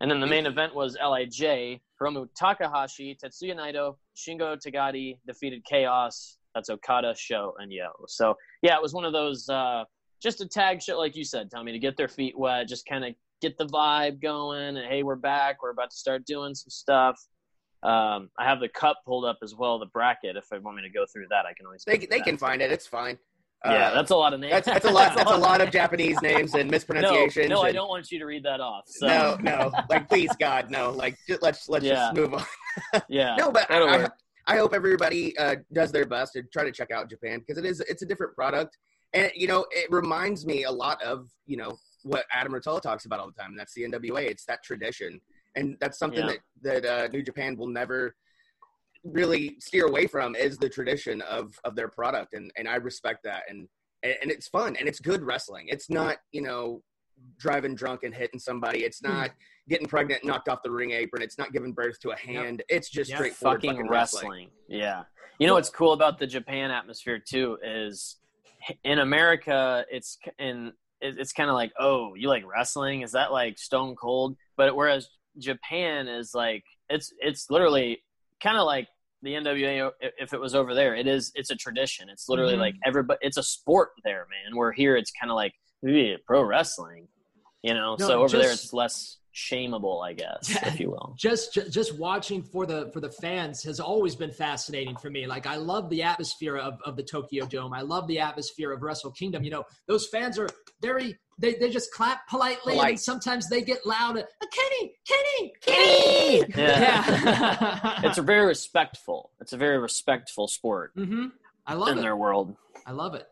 [0.00, 1.80] And then the main event was Lij.
[2.00, 6.38] Hiromu Takahashi, Tetsuya Naito, Shingo Takagi defeated Chaos.
[6.54, 7.88] That's Okada, Show, and Yo.
[8.06, 9.84] So yeah, it was one of those uh,
[10.22, 13.04] just a tag shit like you said, Tommy, to get their feet wet, just kind
[13.04, 14.76] of get the vibe going.
[14.76, 15.62] And hey, we're back.
[15.62, 17.18] We're about to start doing some stuff.
[17.82, 20.36] Um, I have the cup pulled up as well, the bracket.
[20.36, 21.84] If I want me to go through that, I can always.
[21.84, 22.24] They, they that.
[22.24, 22.72] can find it.
[22.72, 23.18] It's fine.
[23.64, 24.52] Yeah, Uh, that's a lot of names.
[24.52, 25.16] that's, that's a lot.
[25.16, 27.48] That's a lot of Japanese names and mispronunciations.
[27.48, 28.84] no, I and- don't want you to read that off.
[28.86, 29.72] So, No, no.
[29.90, 30.90] Like, please, God, no.
[30.90, 31.94] Like, just, let's let's Yeah.
[31.94, 32.44] just move on.
[33.08, 34.12] Yeah, no, but that'll I, work.
[34.46, 37.64] I hope everybody uh, does their best to try to check out Japan because it
[37.68, 38.78] is it's a different product,
[39.12, 43.04] and you know it reminds me a lot of you know what Adam Rotella talks
[43.06, 44.22] about all the time, and that's the NWA.
[44.30, 45.20] It's that tradition,
[45.56, 46.34] and that's something Yeah.
[46.62, 48.14] that that uh, New Japan will never
[49.12, 53.20] really steer away from is the tradition of of their product, and and I respect
[53.24, 53.68] that, and
[54.02, 55.66] and, and it's fun and it's good wrestling.
[55.68, 56.82] It's not you know
[57.36, 58.84] driving drunk and hitting somebody.
[58.84, 59.12] It's Hmm.
[59.12, 59.30] not
[59.68, 61.22] getting pregnant, knocked off the ring apron.
[61.22, 62.62] It's not giving birth to a hand.
[62.68, 63.18] It's just Yep.
[63.18, 64.50] straightforward fucking, fucking wrestling.
[64.68, 65.04] Yeah.
[65.38, 68.16] You know what's cool about the Japan atmosphere too is
[68.84, 73.02] in America, it's in it's kind of like, oh, you like wrestling?
[73.02, 74.36] Is that like Stone Cold?
[74.56, 78.02] But whereas Japan is like, it's it's literally
[78.42, 78.88] kind of like
[79.22, 80.94] the NWA if it was over there.
[80.94, 82.08] It is it's a tradition.
[82.08, 82.60] It's literally Mhm.
[82.60, 83.18] like everybody.
[83.22, 84.56] It's a sport there, man.
[84.56, 85.54] Where here it's kind of like
[86.26, 87.08] pro wrestling,
[87.62, 87.96] you know.
[87.98, 91.14] No, so over there it's less shameable, I guess, if you will.
[91.16, 95.26] just ju- just watching for the for the fans has always been fascinating for me.
[95.28, 97.72] Like I love the atmosphere of, of the Tokyo Dome.
[97.72, 99.44] I love the atmosphere of Wrestle Kingdom.
[99.44, 100.48] You know, those fans are
[100.82, 104.18] very they, they just clap politely and sometimes they get loud.
[104.18, 104.22] Uh,
[104.52, 106.44] Kenny, Kenny, Kenny.
[106.56, 106.80] Yeah.
[106.80, 108.00] Yeah.
[108.02, 109.30] it's a very respectful.
[109.40, 111.26] It's a very respectful sport Mm-hmm.
[111.64, 112.02] I love in it.
[112.02, 112.56] their world.
[112.86, 113.26] I love it.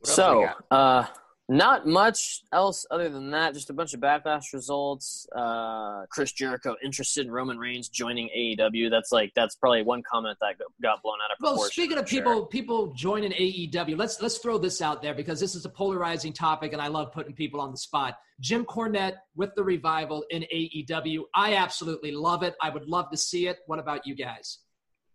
[0.00, 1.04] What So, uh,
[1.50, 3.54] Not much else other than that.
[3.54, 5.26] Just a bunch of backlash results.
[5.34, 8.88] Uh, Chris Jericho interested in Roman Reigns joining AEW.
[8.88, 11.60] That's like that's probably one comment that got blown out of proportion.
[11.60, 12.22] Well, speaking of I'm sure.
[12.22, 16.32] people people joining AEW, let's let's throw this out there because this is a polarizing
[16.32, 18.16] topic, and I love putting people on the spot.
[18.38, 21.22] Jim Cornette with the revival in AEW.
[21.34, 22.54] I absolutely love it.
[22.62, 23.58] I would love to see it.
[23.66, 24.60] What about you guys?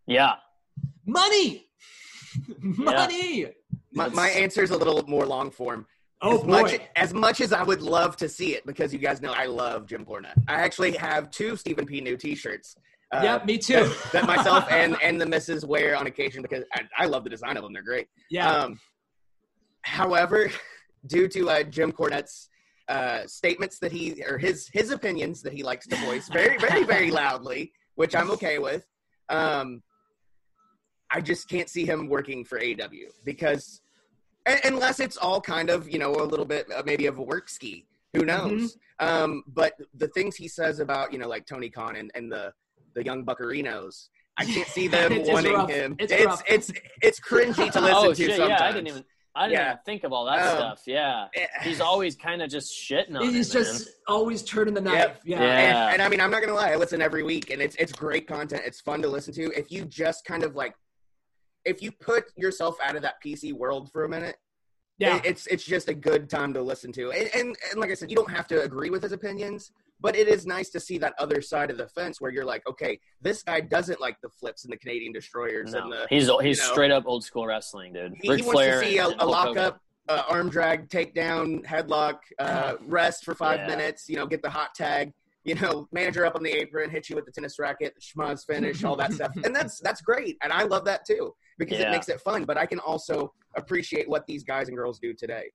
[0.06, 0.34] Yeah,
[1.06, 1.68] Money,
[2.60, 3.48] money.
[3.94, 5.86] My, my answer is a little more long form.
[6.22, 6.88] Oh as much boy.
[6.96, 9.86] as much as I would love to see it, because you guys know I love
[9.86, 10.42] Jim Cornette.
[10.48, 12.02] I actually have two Stephen P.
[12.02, 12.76] New T-shirts.
[13.12, 13.74] uh, yeah, me too.
[13.74, 17.30] that, that myself and and the missus wear on occasion because I, I love the
[17.30, 17.74] design of them.
[17.74, 18.08] They're great.
[18.30, 18.50] yeah.
[18.50, 18.80] Um,
[19.82, 20.50] however,
[21.08, 22.50] due to uh, Jim Cornette's
[22.88, 26.84] uh, statements that he or his his opinions that he likes to voice very very
[26.84, 28.86] very loudly, which I'm okay with,
[29.30, 29.84] um,
[31.12, 33.82] I just can't see him working for AEW because
[34.64, 37.50] unless it's all kind of you know a little bit uh, maybe of a work
[37.50, 37.86] ski.
[38.14, 38.78] Who knows?
[39.00, 42.54] Um, but the things he says about you know like Tony Khan and, and the
[42.94, 44.08] the young Buccarinos.
[44.38, 45.70] I can't see them It's wanting rough.
[45.70, 45.96] him.
[46.00, 46.72] It's It's it's
[47.02, 48.36] it's cringy to listen oh to shit!
[48.38, 48.60] sometimes.
[48.60, 49.06] Yeah, I didn't even
[49.38, 49.68] I didn't Yeah.
[49.72, 50.82] even think of all that Um, stuff.
[50.88, 53.64] Yeah, Eh, he's always kind of just shitting on He's it, man.
[53.66, 54.94] just always turning the knife.
[54.96, 55.22] Yep.
[55.26, 55.42] Yeah.
[55.42, 55.84] Yeah.
[55.86, 57.92] and, and I mean, I'm not gonna lie, I listen every week, and it's it's
[57.92, 58.62] great content.
[58.66, 59.52] It's fun to listen to.
[59.58, 60.74] If you just kind of like,
[61.66, 64.38] if you put yourself out of that PC world for a minute,
[64.98, 65.18] Yeah.
[65.18, 67.12] it- it's it's just a good time to listen to.
[67.12, 70.16] And, and and like I said, you don't have to agree with his opinions, but
[70.16, 73.00] it is nice to see that other side of the fence where you're like, okay,
[73.22, 76.60] this guy doesn't like the flips and the Canadian destroyers and no, the he's he's
[76.60, 76.72] you know.
[76.72, 78.14] straight up old school wrestling, dude.
[78.22, 81.66] he, Ric he wants to see a, and, and a lockup, uh, arm drag, takedown,
[81.66, 83.68] headlock, uh, rest for five Yeah.
[83.68, 84.08] minutes.
[84.08, 85.12] You know, get the hot tag.
[85.46, 88.84] You know, manager up on the apron, hit you with the tennis racket, schmozz finish,
[88.84, 92.10] all that stuff, and that's that's great, and I love that too because it makes
[92.10, 92.46] it fun.
[92.46, 95.52] But I can also appreciate what these guys and girls do today.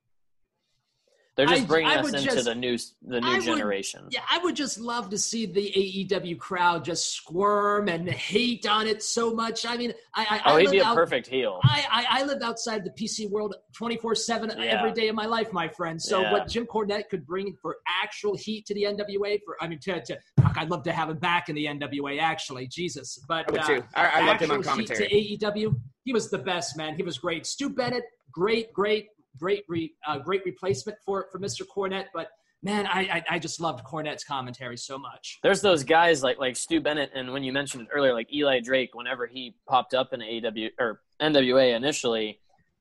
[1.40, 3.44] They're just I- bringing I us would into just- the new the new I would-
[3.44, 4.06] generation.
[4.10, 8.86] Yeah, I would just love to see the AEW crowd just squirm and hate on
[8.86, 9.64] it so much.
[9.64, 11.60] I mean, I, I, Oh, I he'd live be a out, perfect heel.
[11.64, 15.50] I, I, I live outside the PC world 24 7 every day of my life,
[15.52, 16.00] my friend.
[16.00, 16.32] So, Yeah.
[16.32, 20.00] what Jim Cornette could bring for actual heat to the NWA, for I mean, to,
[20.02, 22.66] to fuck, I'd love to have him back in the NWA, actually.
[22.66, 23.18] Jesus.
[23.26, 23.82] But I would uh, too.
[23.94, 25.08] I, I loved him on commentary.
[25.08, 25.74] To AEW,
[26.04, 26.96] he was the best, man.
[26.96, 27.46] He was great.
[27.46, 29.08] Stu Bennett, great, great,
[29.38, 31.62] great, re, uh, great replacement for for Mr.
[31.66, 32.30] Cornette, But
[32.62, 35.38] man, I, I I just loved Cornette's commentary so much.
[35.42, 38.60] There's those guys like like Stu Bennett, and when you mentioned it earlier, like Eli
[38.60, 42.40] Drake, whenever he popped up in AEW or NWA initially,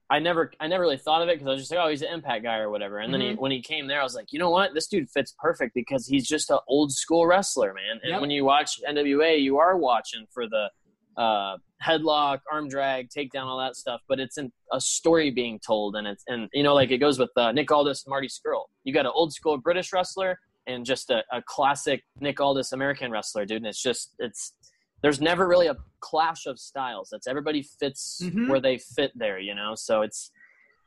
[0.10, 2.02] I never I never really thought of it because I was just like, oh, he's
[2.02, 2.98] an Impact guy or whatever.
[2.98, 3.38] And then he, Mhm.
[3.40, 6.08] when he came there, I was like, you know what, this dude fits perfect because
[6.08, 8.00] he's just an old school wrestler, man.
[8.02, 8.22] And Yep.
[8.22, 10.70] when you watch NWA, you are watching for the
[11.16, 14.02] uh, headlock, arm drag, takedown, all that stuff.
[14.08, 17.20] But it's in a story being told, and it's and you know like it goes
[17.20, 18.66] with uh, Nick Aldis and Marty Scurll.
[18.84, 23.12] You got an old school British wrestler and just a, a classic Nick Aldis American
[23.12, 23.58] wrestler, dude.
[23.58, 24.54] And it's just it's
[25.02, 27.10] there's never really a clash of styles.
[27.12, 28.50] That's everybody fits Mhm.
[28.50, 29.74] where they fit there, you know.
[29.76, 30.32] So it's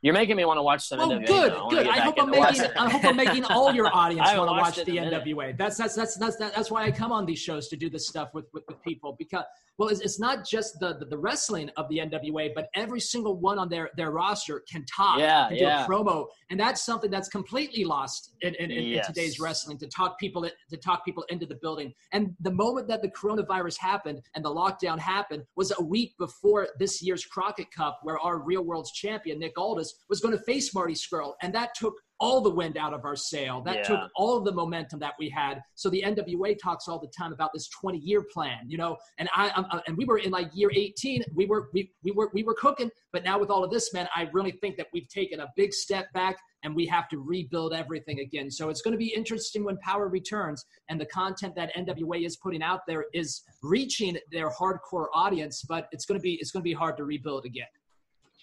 [0.03, 1.25] you're making me want to watch some Oh, NWA.
[1.25, 1.53] good.
[1.53, 1.83] I good.
[1.85, 2.61] get I hope I'm making.
[2.77, 5.23] I hope I'm making all your audience I want to watch the in a minute.
[5.25, 5.57] NWA.
[5.57, 8.29] That's that's that's that's that's why I come on these shows to do this stuff
[8.33, 9.45] with with, with people because
[9.79, 13.39] well, it's, it's not just the, the the wrestling of the NWA, but every single
[13.39, 15.85] one on their their roster can talk, Yeah, can do yeah.
[15.85, 19.07] a promo, and that's something that's completely lost in, in, in, Yes.
[19.07, 19.77] in today's wrestling.
[19.79, 23.77] To talk people to talk people into the building, and the moment that the coronavirus
[23.77, 28.39] happened and the lockdown happened was a week before this year's Crockett Cup, where our
[28.39, 32.39] Real World's champion Nick Aldis was going to face Marty Scurll, and that took all
[32.39, 33.61] the wind out of our sail.
[33.61, 33.83] That Yeah.
[33.83, 35.61] took all of the momentum that we had.
[35.75, 38.95] So the NWA talks all the time about this 20-year plan, you know.
[39.17, 41.23] And I, I'm, uh, and we were in like year 18.
[41.35, 44.07] We were we we were we were cooking, but now with all of this, man,
[44.15, 47.73] I really think that we've taken a big step back, and we have to rebuild
[47.73, 48.49] everything again.
[48.49, 52.37] So it's going to be interesting when power returns, and the content that NWA is
[52.37, 56.61] putting out there is reaching their hardcore audience, but it's going to be it's going
[56.61, 57.67] to be hard to rebuild again.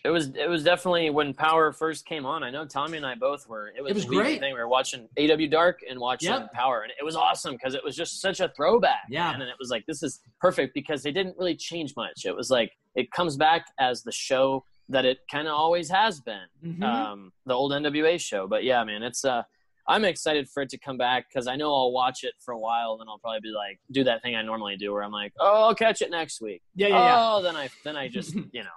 [0.02, 2.42] It was it was definitely when Power first came on.
[2.42, 3.68] I know Tommy and I both were.
[3.76, 4.40] It was, It was great.
[4.40, 4.54] Thing.
[4.54, 6.52] We were watching AEW Dark and watching Yep.
[6.52, 9.02] Power, and it was awesome because it was just such a throwback.
[9.10, 9.32] Yeah.
[9.32, 9.42] man.
[9.42, 12.24] and it was like this is perfect because they didn't really change much.
[12.24, 16.20] It was like it comes back as the show that it kind of always has
[16.20, 16.82] been, Mhm.
[16.82, 18.48] um, the old NWA show.
[18.48, 19.42] But yeah, man, it's uh,
[19.86, 22.58] I'm excited for it to come back because I know I'll watch it for a
[22.58, 25.32] while, then I'll probably be like do that thing I normally do where I'm like,
[25.38, 26.62] oh, I'll catch it next week.
[26.74, 27.16] Yeah, yeah, yeah.
[27.34, 28.70] Oh, then I then I just you know.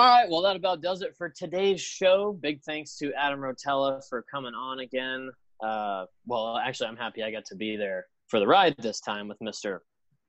[0.00, 2.32] All right, well that about does it for today's show.
[2.40, 5.30] Big thanks to Adam Rotella for coming on again.
[5.62, 9.28] Uh, well, actually, I'm happy I got to be there for the ride this time
[9.28, 9.82] with Mister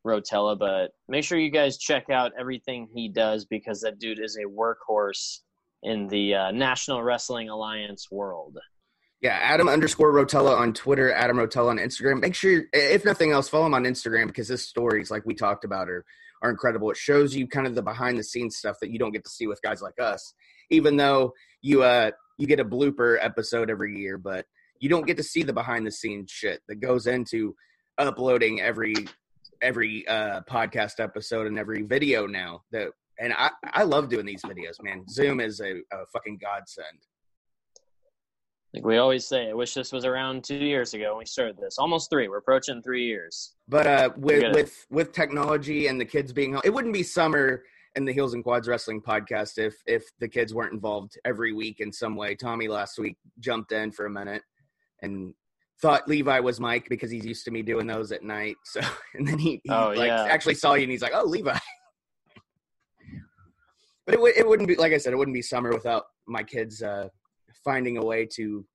[0.05, 0.59] Rotella.
[0.59, 4.43] But make sure you guys check out everything he does because that dude is a
[4.45, 5.37] workhorse
[5.83, 8.57] in the uh, National Wrestling Alliance world.
[9.21, 12.19] Yeah, Adam underscore Rotella on Twitter, Adam Rotella on Instagram.
[12.19, 15.63] Make sure, if nothing else, follow him on Instagram because his stories, like we talked
[15.63, 16.03] about, are
[16.41, 16.89] are incredible.
[16.91, 19.29] It shows you kind of the behind the scenes stuff that you don't get to
[19.29, 20.33] see with guys like us.
[20.69, 24.45] Even though you uh you get a blooper episode every year, but
[24.79, 27.55] you don't get to see the behind the scenes shit that goes into
[27.97, 28.95] uploading every
[29.61, 32.89] every uh podcast episode and every video now that
[33.19, 35.07] and I, I love doing these videos, man.
[35.07, 37.05] Zoom is a, a fucking godsend.
[38.73, 41.57] Like we always say, I wish this was around two years ago when we started
[41.57, 41.77] this.
[41.77, 42.29] Almost three.
[42.29, 43.53] We're approaching three years.
[43.67, 47.63] But uh, with with with technology and the kids being, it wouldn't be summer
[47.97, 51.81] in the Heels and Quads Wrestling podcast if if the kids weren't involved every week
[51.81, 52.33] in some way.
[52.33, 54.43] Tommy last week jumped in for a minute
[55.01, 55.33] and
[55.81, 58.55] thought Levi was Mike because he's used to me doing those at night.
[58.65, 58.79] So
[59.15, 60.27] and then he, he Oh, like yeah.
[60.29, 61.51] actually saw you and he's like, oh Levi.
[64.05, 66.43] but it w- it wouldn't be like I said, it wouldn't be summer without my
[66.43, 67.09] kids uh,
[67.63, 68.65] finding a way to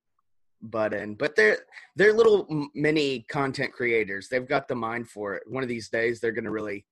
[0.63, 1.15] butt in.
[1.15, 1.59] But they're
[1.97, 4.29] they're little mini content creators.
[4.29, 5.43] They've got the mind for it.
[5.47, 6.85] One of these days, they're going to really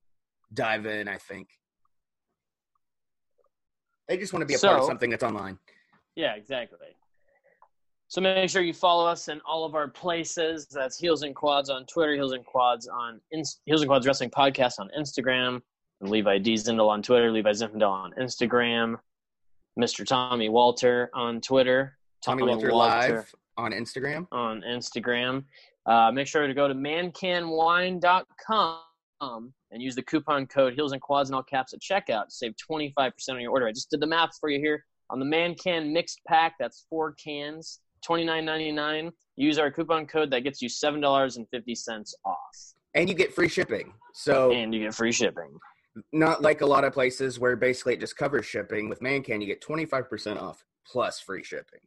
[0.53, 1.09] dive in.
[1.09, 1.49] I think
[4.09, 5.59] they just want to be a part of something that's online.
[6.17, 6.79] Yeah, exactly.
[8.09, 10.69] So make sure you follow us in all of our places.
[10.71, 14.31] That's Heels and Quads on Twitter, Heels and Quads on Inst- Heels and Quads Wrestling
[14.31, 15.61] Podcast on Instagram,
[16.01, 18.97] and Levi D Zindel on Twitter, Levi Zinfandel on Instagram,
[19.79, 20.07] Mr.
[20.07, 24.27] Tommy Walter on Twitter, Tommy Walter live on Instagram.
[24.33, 25.45] on Instagram.
[25.87, 28.79] Uh, make sure to go to mancanwine.com
[29.20, 32.55] and use the coupon code Heels and Quads in all caps at checkout to save
[32.70, 33.66] 25% on your order.
[33.66, 36.55] I just did the math for you here on the Man Can mixed pack.
[36.59, 39.12] That's four cans, $29.99.
[39.37, 42.37] Use our coupon code that gets you $7.50 off,
[42.95, 43.93] And you get free shipping.
[44.14, 45.51] So and you get free shipping.
[46.13, 48.89] Not like a lot of places where basically it just covers shipping.
[48.89, 51.81] With Mancan, you get 25% off plus free shipping.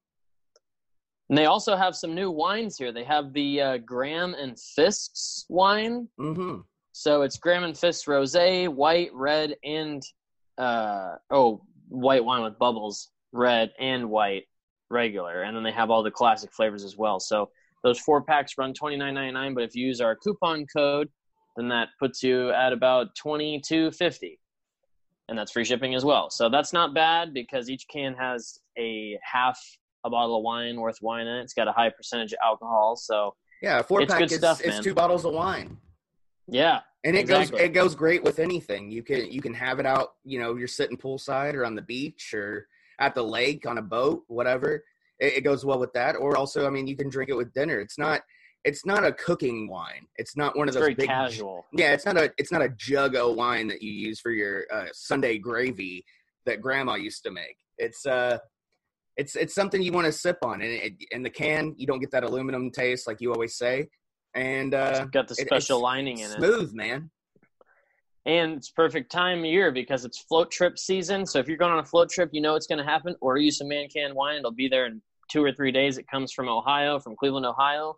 [1.29, 2.91] And they also have some new wines here.
[2.91, 6.07] They have the uh, Graham and Fisk's wine.
[6.19, 6.59] Mm-hmm.
[6.93, 10.01] So it's Graham and Fisk's Rosé, white, red, and
[10.57, 14.45] uh, oh, white wine with bubbles, red and white,
[14.89, 17.19] regular, and then they have all the classic flavors as well.
[17.19, 17.49] So
[17.83, 21.09] those four packs run twenty nine ninety nine, but if you use our coupon code,
[21.57, 24.39] then that puts you at about twenty two fifty,
[25.27, 26.29] and that's free shipping as well.
[26.29, 29.59] So that's not bad because each can has a half
[30.05, 31.41] a bottle of wine worth wine in it.
[31.41, 34.61] It's got a high percentage of alcohol, so Yeah, four It's pack good is, stuff,
[34.61, 34.83] is man.
[34.83, 35.77] two bottles of wine.
[36.47, 37.57] yeah, And it Exactly.
[37.57, 38.89] goes it goes great with anything.
[38.91, 41.81] You can you can have it out, you know, you're sitting poolside or on the
[41.81, 42.67] beach or
[42.99, 44.83] at the lake on a boat, whatever.
[45.19, 46.15] It, it goes well with that.
[46.15, 47.79] Or also, I mean, you can drink it with dinner.
[47.79, 48.21] It's not
[48.67, 50.05] it's not a cooking wine.
[50.17, 51.65] It's not one of those very big casual.
[51.71, 54.65] Yeah, it's not a it's not a jug of wine that you use for your
[54.71, 56.03] uh, Sunday gravy
[56.45, 57.57] that Grandma used to make.
[57.77, 58.39] It's uh,
[59.15, 61.99] it's it's something you want to sip on, and it, in the can you don't
[62.01, 63.87] get that aluminum taste like you always say,
[64.33, 66.35] and uh, It's got the it- special it's lining in it.
[66.37, 67.09] smooth, man.
[68.25, 71.25] And it's perfect time of year because it's float trip season.
[71.25, 73.15] So if you're going on a float trip, you know it's going to happen.
[73.21, 74.39] Order you some Man Can wine.
[74.39, 75.01] It'll be there in
[75.31, 75.97] two or three days.
[75.97, 77.97] It comes from Ohio, from Cleveland, Ohio.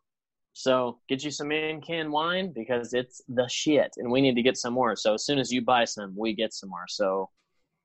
[0.53, 4.41] So get you some Man Can wine because it's the shit, and we need to
[4.41, 4.95] get some more.
[4.95, 6.85] So as soon as you buy some, we get some more.
[6.89, 7.29] So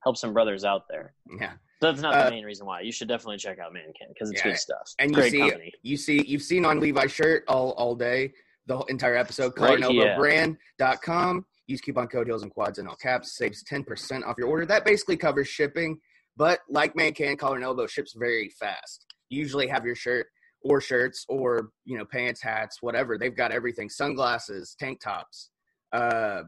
[0.02, 1.14] help some brothers out there.
[1.38, 2.80] Yeah, That's not Uh, the main reason why.
[2.80, 4.92] You should definitely check out Man Can because it's Yeah, good stuff.
[4.98, 5.72] and you Great see company.
[5.82, 8.32] you see you've seen on Levi's shirt all all day
[8.66, 9.52] the whole entire episode.
[9.58, 11.46] Right CollarAndElbowBrand.com.
[11.66, 13.36] Use coupon code Heels and Quads in all caps.
[13.36, 14.66] Saves ten percent off your order.
[14.66, 15.98] That basically covers shipping.
[16.36, 19.06] But like Man Can, Collar and Elbow ships very fast.
[19.28, 20.26] You usually have your shirt
[20.64, 23.16] or shirts or you know pants, hats, whatever.
[23.18, 25.50] They've got everything: sunglasses, tank tops,
[25.92, 26.42] uh,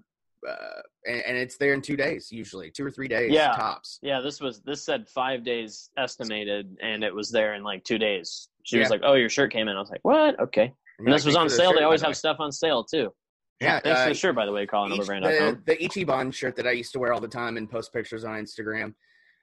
[0.48, 0.56] uh,
[1.06, 3.52] and, and it's there in two days usually, two or three days Yeah.
[3.52, 3.98] tops.
[4.02, 7.98] Yeah, this was this said five days estimated, and it was there in like two
[7.98, 8.48] days.
[8.64, 10.38] She was like, "Oh, your shirt came in." I was like, "What?
[10.40, 11.70] Okay." And you're this was on sale.
[11.70, 13.12] shirt, They always the way." have stuff on sale too.
[13.60, 16.56] Yeah, Thanks for uh, the shirt, by the way, Colin Each- the, the Ichiban shirt
[16.56, 18.92] that I used to wear all the time and post pictures on Instagram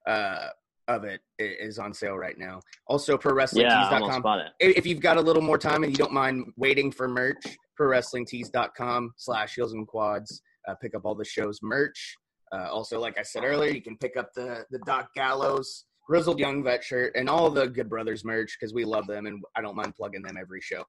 [0.07, 0.49] uh,
[0.88, 2.60] of it is on sale right now.
[2.88, 4.22] Also, Yeah, I almost ProWrestlingTees.com.
[4.22, 4.48] bought it.
[4.60, 7.44] If if you've got a little more time and you don't mind waiting for merch,
[7.80, 10.42] ProWrestlingTees.com slash Heels and Quads.
[10.68, 12.16] Uh, pick up all the show's merch.
[12.54, 16.40] Uh, also, like I said earlier, you can pick up the the Doc Gallows Grizzled
[16.40, 19.62] Young Vet shirt and all the Good Brothers merch because we love them and I
[19.62, 20.84] don't mind plugging them every show.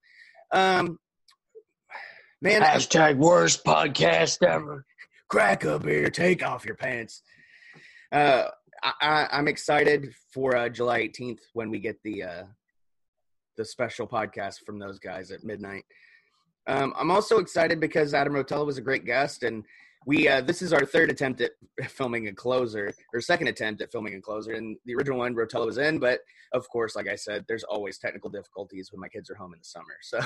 [0.53, 0.99] Um,
[2.43, 4.85] man, Hashtag worst podcast ever.
[5.29, 7.23] crack a beer, take off your pants.
[8.13, 8.45] Uh,
[8.85, 12.43] I, I'm excited for uh, July 18th when we get the uh,
[13.57, 15.85] the special podcast from those guys at midnight.
[16.66, 19.64] Um, I'm also excited because Adam Rotella was a great guest, and
[20.07, 21.53] we uh, this is our third attempt at
[21.89, 25.66] filming a closer or second attempt at filming a closer and the original one rotella
[25.66, 26.20] was in but
[26.53, 29.59] of course like i said there's always technical difficulties when my kids are home in
[29.59, 30.20] the summer so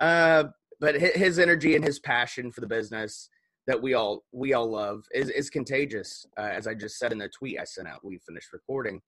[0.00, 0.44] uh,
[0.80, 3.28] but his energy and his passion for the business
[3.68, 6.26] that we all we all love is is contagious.
[6.36, 9.00] Uh, as i just said in the tweet i sent out we finished recording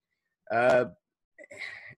[0.52, 0.84] uh,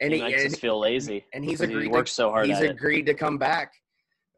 [0.01, 2.31] and he, he makes and, us feel lazy and he's agreed he works to, so
[2.31, 3.13] hard he's agreed it.
[3.13, 3.73] to come back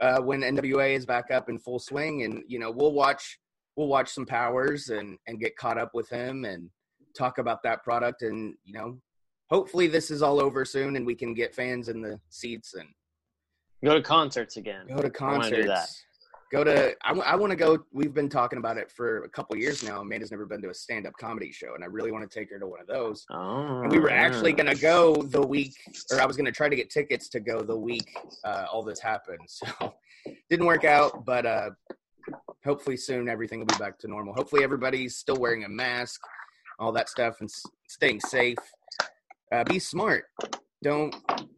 [0.00, 2.22] uh, when nwa is back up in full swing.
[2.24, 3.38] And you know we'll watch
[3.76, 6.68] we'll watch some powers and and get caught up with him and
[7.16, 8.22] talk about that product.
[8.22, 8.98] And you know
[9.50, 12.88] hopefully this is all over soon and we can get fans in the seats and
[13.84, 14.86] go to concerts again.
[14.88, 16.04] Go to concerts
[16.54, 19.56] go to i, I want to go we've been talking about it for a couple
[19.56, 22.38] years now amanda's never been to a stand-up comedy show and i really want to
[22.38, 25.44] take her to one of those oh, and we were actually going to go the
[25.44, 25.74] week
[26.12, 28.08] or i was going to try to get tickets to go the week
[28.44, 29.94] uh, all this happened so
[30.48, 31.70] didn't work out but uh
[32.64, 34.34] hopefully soon everything will be back to normal.
[34.34, 36.20] Hopefully everybody's still wearing a mask,
[36.78, 37.50] all that stuff, and
[37.88, 38.58] staying safe.
[39.52, 40.24] Uh, be smart.
[40.82, 41.14] Don't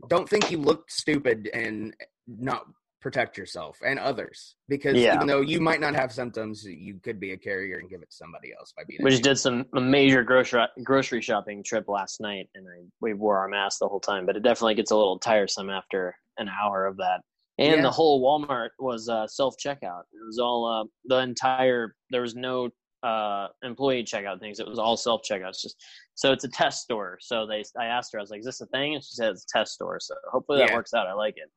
[0.08, 1.94] don't think you look stupid and
[2.26, 2.66] not
[3.06, 5.14] protect yourself and others because yeah.
[5.14, 8.10] even though you might not have symptoms, you could be a carrier and give it
[8.10, 8.98] to somebody else by being.
[9.00, 13.14] We just did some a major grocery grocery shopping trip last night, and I we
[13.14, 14.26] wore our mask the whole time.
[14.26, 17.20] But it definitely gets a little tiresome after an hour of that
[17.58, 17.82] and yeah.
[17.82, 20.02] the whole Walmart was uh, self checkout.
[20.12, 21.94] It was all uh, the entire.
[22.10, 22.70] There was no
[23.02, 24.60] uh, employee checkout things.
[24.60, 25.62] It was all self checkouts.
[25.62, 25.76] Just
[26.14, 27.18] so it's a test store.
[27.20, 29.30] So they, I asked her, I was like, "Is this a thing?" And she said,
[29.30, 30.74] "It's a test store." So hopefully that yeah.
[30.74, 31.06] works out.
[31.06, 31.50] I like it.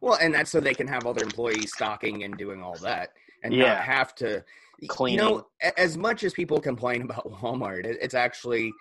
[0.00, 3.10] Well, and that's so they can have all their employees stocking and doing all that,
[3.44, 3.74] and yeah.
[3.74, 4.44] not have to
[4.88, 5.14] clean.
[5.14, 5.46] You know,
[5.76, 8.72] as much as people complain about Walmart, it's actually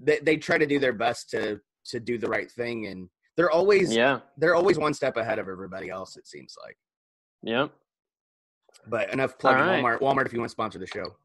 [0.00, 3.08] they, they try to do their best to to do the right thing and
[3.40, 4.20] they're always yeah.
[4.36, 6.18] They're always one step ahead of everybody else.
[6.18, 6.76] It seems like.
[7.42, 7.72] Yep.
[8.86, 9.82] But enough plugging right.
[9.82, 10.00] Walmart.
[10.00, 11.16] Walmart, if you want to sponsor the show.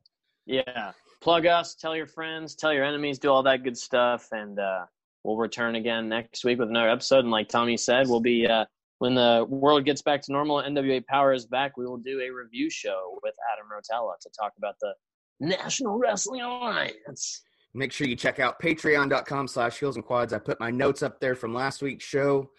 [0.45, 1.75] Yeah, plug us.
[1.75, 2.55] Tell your friends.
[2.55, 3.19] Tell your enemies.
[3.19, 4.85] Do all that good stuff, and uh,
[5.25, 7.19] we'll return again next week with another episode.
[7.19, 8.63] And like Tommy said, we'll be uh,
[9.05, 10.63] when the world gets back to normal.
[10.63, 11.77] NWA Power is back.
[11.77, 14.93] We will do a review show with Adam Rotella to talk about the
[15.39, 17.43] National Wrestling Alliance.
[17.75, 20.33] Make sure you check out patreon.com slash heels and quads.
[20.33, 22.49] I put my notes up there from last week's show.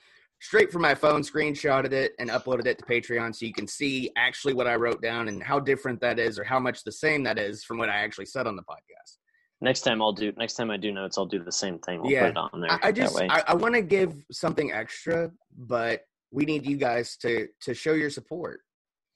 [0.40, 4.10] Straight from my phone screenshotted it and uploaded it to patreon so you can see
[4.18, 7.22] actually what i wrote down and how different that is or how much the same
[7.22, 9.16] that is from what i actually said on the podcast.
[9.62, 12.00] Next time i'll do next time i do notes i'll do the same thing.
[12.04, 14.72] I'll yeah, put it on there i, I just i, I want to give something
[14.72, 18.60] extra but we need you guys to to show your support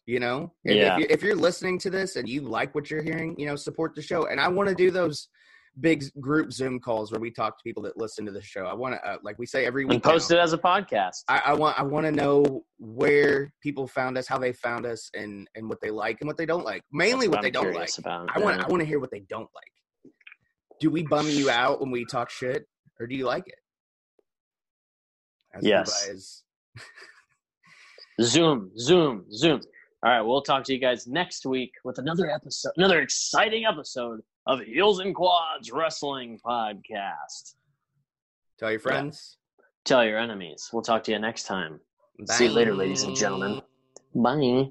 [0.06, 0.94] you know yeah.
[0.94, 3.56] if, you, if you're listening to this and you like what you're hearing you know
[3.56, 5.28] support the show and i want to do those
[5.78, 8.64] big group Zoom calls where we talk to people that listen to the show.
[8.64, 10.58] I want to, uh, like we say every week, and post now, it as a
[10.58, 11.22] podcast.
[11.28, 15.10] I, I want, I want to know where people found us, how they found us,
[15.14, 16.82] and and what they like and what they don't like.
[16.92, 17.96] Mainly what, what they don't like.
[17.98, 20.12] About, I want, I want to hear what they don't like.
[20.80, 22.66] Do we bum you out when we talk shit,
[22.98, 23.54] or do you like it?
[25.54, 26.42] As yes.
[28.22, 29.60] Zoom, zoom, zoom.
[30.02, 34.20] All right, we'll talk to you guys next week with another episode, another exciting episode
[34.46, 37.54] of Heels and Quads Wrestling Podcast.
[38.58, 39.36] Tell your friends.
[39.58, 39.64] Yeah.
[39.84, 40.70] Tell your enemies.
[40.72, 41.80] We'll talk to you next time.
[42.18, 42.34] Bye.
[42.34, 43.62] See you later, ladies and gentlemen.
[44.14, 44.70] Bye.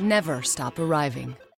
[0.00, 1.36] Never stop arriving.